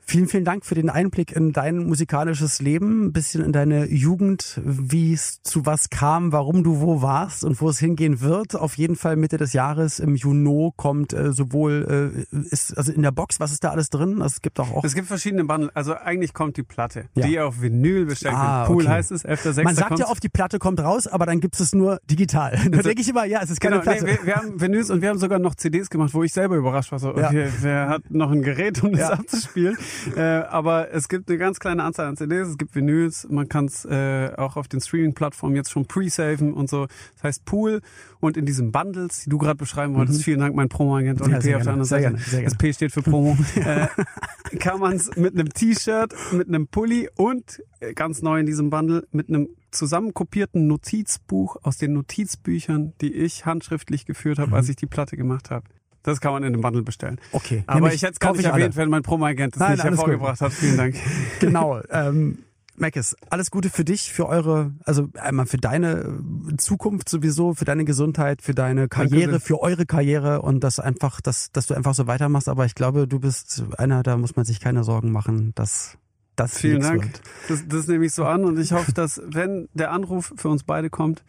[0.05, 4.59] Vielen, vielen Dank für den Einblick in dein musikalisches Leben, ein bisschen in deine Jugend,
[4.63, 8.55] wie es zu was kam, warum du wo warst und wo es hingehen wird.
[8.55, 13.01] Auf jeden Fall Mitte des Jahres im Juni kommt äh, sowohl äh, ist also in
[13.01, 14.21] der Box, was ist da alles drin?
[14.21, 15.71] Also es gibt auch, auch Es gibt verschiedene Bundle.
[15.73, 17.25] Also eigentlich kommt die Platte, Ja.
[17.25, 18.67] die auf Vinyl bestellt Ah, wird.
[18.67, 18.93] Pool okay.
[18.93, 19.63] heißt es, 11.6.
[19.63, 22.59] man sagt ja oft, die Platte kommt raus, aber dann gibt es nur digital.
[22.71, 24.19] Da denke ich immer, ja, es ist keine Genau, nee, Platte.
[24.21, 26.91] wir, wir haben Vinyls und wir haben sogar noch CDs gemacht, wo ich selber überrascht
[26.91, 26.99] war.
[26.99, 27.27] So, Ja.
[27.29, 29.09] okay, wer hat noch ein Gerät, um das Ja.
[29.13, 29.77] abzuspielen?
[30.15, 33.65] äh, aber es gibt eine ganz kleine Anzahl an CDs, es gibt Vinyls, man kann
[33.65, 36.87] es äh, auch auf den Streaming-Plattformen jetzt schon pre-saven und so.
[37.15, 37.81] Das heißt Pool
[38.19, 40.23] und in diesen Bundles, die du gerade beschreiben wolltest, mhm.
[40.23, 42.13] vielen Dank, mein Promo-Agent und ja, P auf der anderen Seite.
[42.13, 43.37] Gerne, das P steht für Promo.
[43.55, 43.87] äh,
[44.57, 48.69] kann man es mit einem T-Shirt, mit einem Pulli und äh, ganz neu in diesem
[48.69, 54.55] Bundle mit einem zusammenkopierten Notizbuch aus den Notizbüchern, die ich handschriftlich geführt habe, mhm.
[54.55, 55.65] als ich die Platte gemacht habe.
[56.03, 57.19] Das kann man in dem Bundle bestellen.
[57.31, 57.63] Okay.
[57.65, 58.75] Aber ich, ich hätte es gar nicht erwähnt, alle.
[58.75, 60.47] wenn mein Promo-Agent das Nein, nicht hervorgebracht gut.
[60.47, 60.53] hat.
[60.53, 60.95] Vielen Dank.
[61.39, 61.81] Genau.
[61.89, 62.39] Ähm,
[62.75, 66.19] Mackes, alles Gute für dich, für eure, also einmal für deine
[66.57, 71.51] Zukunft sowieso, für deine Gesundheit, für deine Karriere, für eure Karriere und das einfach, dass,
[71.51, 72.49] dass du einfach so weitermachst.
[72.49, 75.97] Aber ich glaube, du bist einer, da muss man sich keine Sorgen machen, dass
[76.35, 77.03] das Vielen Dank.
[77.03, 77.21] Wird.
[77.47, 80.63] Das, das nehme ich so an und ich hoffe, dass wenn der Anruf für uns
[80.63, 81.23] beide kommt,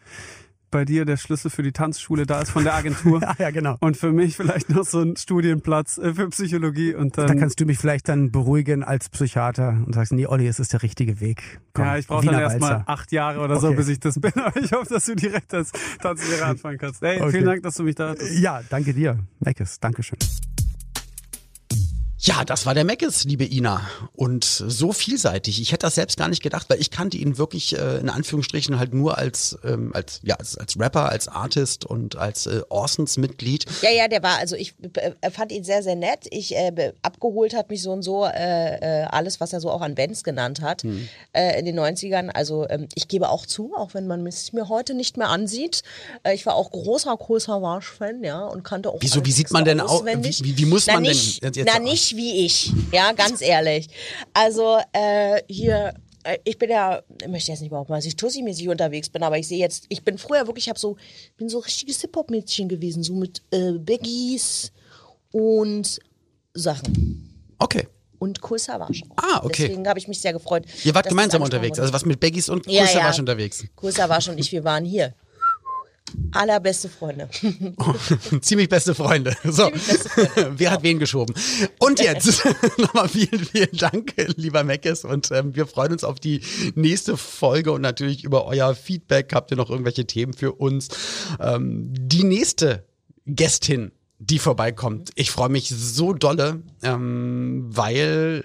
[0.75, 3.21] bei dir der Schlüssel für die Tanzschule da ist von der Agentur.
[3.21, 3.77] ja, ja, genau.
[3.79, 7.27] Und für mich vielleicht noch so ein Studienplatz äh, für Psychologie und dann.
[7.27, 10.73] Da kannst du mich vielleicht dann beruhigen als Psychiater und sagst, nee, Olli, es ist
[10.73, 11.61] der richtige Weg.
[11.71, 13.67] Komm, ja, ich brauche dann erstmal acht Jahre oder okay.
[13.67, 14.33] so, bis ich das bin.
[14.35, 15.71] Aber ich hoffe, dass du direkt als
[16.01, 17.01] Tanzlehrer anfangen kannst.
[17.01, 17.31] Hey, okay.
[17.31, 18.37] vielen Dank, dass du mich da hattest.
[18.37, 19.17] Ja, danke dir.
[19.39, 20.19] Meckes, Dankeschön.
[22.25, 23.87] Ja, das war der Meckes, liebe Ina.
[24.13, 25.61] Und so vielseitig.
[25.61, 28.79] Ich hätte das selbst gar nicht gedacht, weil ich kannte ihn wirklich äh, in Anführungsstrichen
[28.79, 33.65] halt nur als, ähm, als, ja, als, als Rapper, als Artist und als äh, Orsons-Mitglied.
[33.83, 34.73] Ja, ja, der war, also ich
[35.21, 36.25] äh, fand ihn sehr, sehr nett.
[36.31, 39.81] Ich äh, abgeholt hat mich so und so äh, äh, alles, was er so auch
[39.81, 41.07] an Bands genannt hat hm.
[41.33, 42.29] äh, in den 90ern.
[42.29, 45.83] Also ähm, ich gebe auch zu, auch wenn man es mir heute nicht mehr ansieht.
[46.33, 48.97] Ich war auch großer Kohl Savage-Fan, ja, und kannte auch.
[48.99, 50.03] Wieso, wie sieht man denn aus?
[50.03, 51.69] Wie, wie, muss na, man nicht, denn jetzt?
[51.71, 52.71] Na, nicht wie ich.
[52.91, 53.87] Ja, ganz ehrlich.
[54.33, 55.93] Also äh, hier
[56.25, 59.37] äh, ich bin ja, ich möchte jetzt nicht behaupten, dass ich Tussi-mäßig unterwegs bin, aber
[59.37, 60.97] ich sehe jetzt, ich bin früher wirklich, ich habe so,
[61.37, 64.71] bin so richtiges Hip-Hop-Mädchen gewesen, so mit äh, Baggies
[65.31, 65.99] und
[66.53, 67.53] Sachen.
[67.59, 67.87] Okay.
[68.17, 69.01] Und Cool Savage.
[69.17, 69.67] Ah, okay.
[69.67, 70.65] Deswegen habe ich mich sehr gefreut.
[70.83, 73.19] Ihr wart gemeinsam unterwegs, also was mit Baggies und Cool ja, Savage ja.
[73.19, 73.65] unterwegs.
[73.81, 75.13] Cool Savage und ich, wir waren hier.
[76.31, 77.29] Allerbeste Freunde.
[78.41, 79.35] Ziemlich beste Freunde.
[79.43, 80.53] So, beste Freunde.
[80.57, 81.33] wer hat wen geschoben?
[81.79, 82.43] Und jetzt
[82.77, 85.05] nochmal vielen, vielen Dank, lieber Meckes.
[85.05, 86.41] Und ähm, wir freuen uns auf die
[86.75, 89.31] nächste Folge und natürlich über euer Feedback.
[89.33, 90.89] Habt ihr noch irgendwelche Themen für uns?
[91.39, 92.85] Ähm, die nächste
[93.25, 95.11] Gästin die vorbeikommt.
[95.15, 98.43] Ich freue mich so dolle, ähm, weil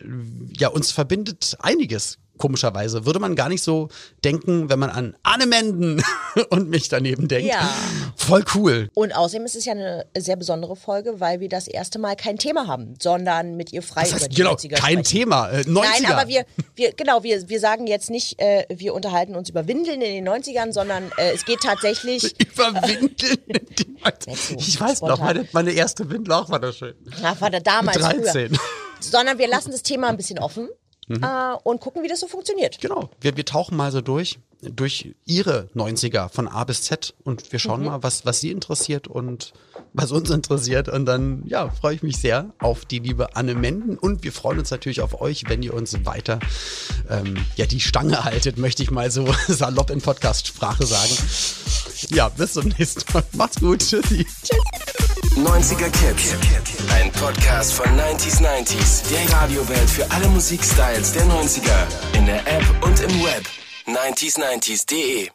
[0.59, 3.07] ja uns verbindet einiges komischerweise.
[3.07, 3.89] Würde man gar nicht so
[4.25, 6.03] denken, wenn man an Anne Menden
[6.51, 7.49] und mich daneben denkt.
[7.49, 7.73] Ja.
[8.17, 8.89] Voll cool.
[8.95, 12.39] Und außerdem ist es ja eine sehr besondere Folge, weil wir das erste Mal kein
[12.39, 15.05] Thema haben, sondern mit ihr frei das heißt, über die genau, 90er kein sprechen.
[15.05, 15.51] Thema.
[15.51, 15.73] Äh, 90er.
[15.73, 19.69] Nein, aber wir, wir genau, wir, wir sagen jetzt nicht, äh, wir unterhalten uns über
[19.69, 22.35] Windeln in den 90ern, sondern äh, es geht tatsächlich.
[22.53, 24.57] über Windeln in den 90ern.
[24.59, 26.95] Ich weiß noch, meine, meine erste Windel auch war das schön.
[27.23, 27.99] Ja, war da damals.
[27.99, 28.49] Mit 13.
[28.49, 28.59] Früher.
[29.01, 30.69] Sondern wir lassen das Thema ein bisschen offen
[31.11, 31.23] mhm.
[31.23, 32.81] äh, und gucken, wie das so funktioniert.
[32.81, 33.11] Genau.
[33.21, 37.59] Wir, wir tauchen mal so durch, durch ihre 90er von A bis Z und wir
[37.59, 37.87] schauen mhm.
[37.87, 39.53] mal, was, was sie interessiert und
[39.93, 40.89] was uns interessiert.
[40.89, 44.59] Und dann, ja, freue ich mich sehr auf die liebe Anne Menden und wir freuen
[44.59, 46.39] uns natürlich auf euch, wenn ihr uns weiter
[47.09, 51.17] ähm, ja, die Stange haltet, möchte ich mal so salopp in Podcast-Sprache sagen.
[52.11, 53.25] Ja, bis zum nächsten Mal.
[53.33, 53.81] Macht's gut.
[53.81, 54.27] Tschüssi.
[54.43, 55.20] Tschüss.
[55.37, 56.35] 90er Kids.
[56.93, 59.09] Ein Podcast von 90s 90s.
[59.11, 62.17] Der Radiowelt für alle Musikstyles der 90er.
[62.17, 63.47] In der App und im Web.
[63.87, 65.31] 90s90s.de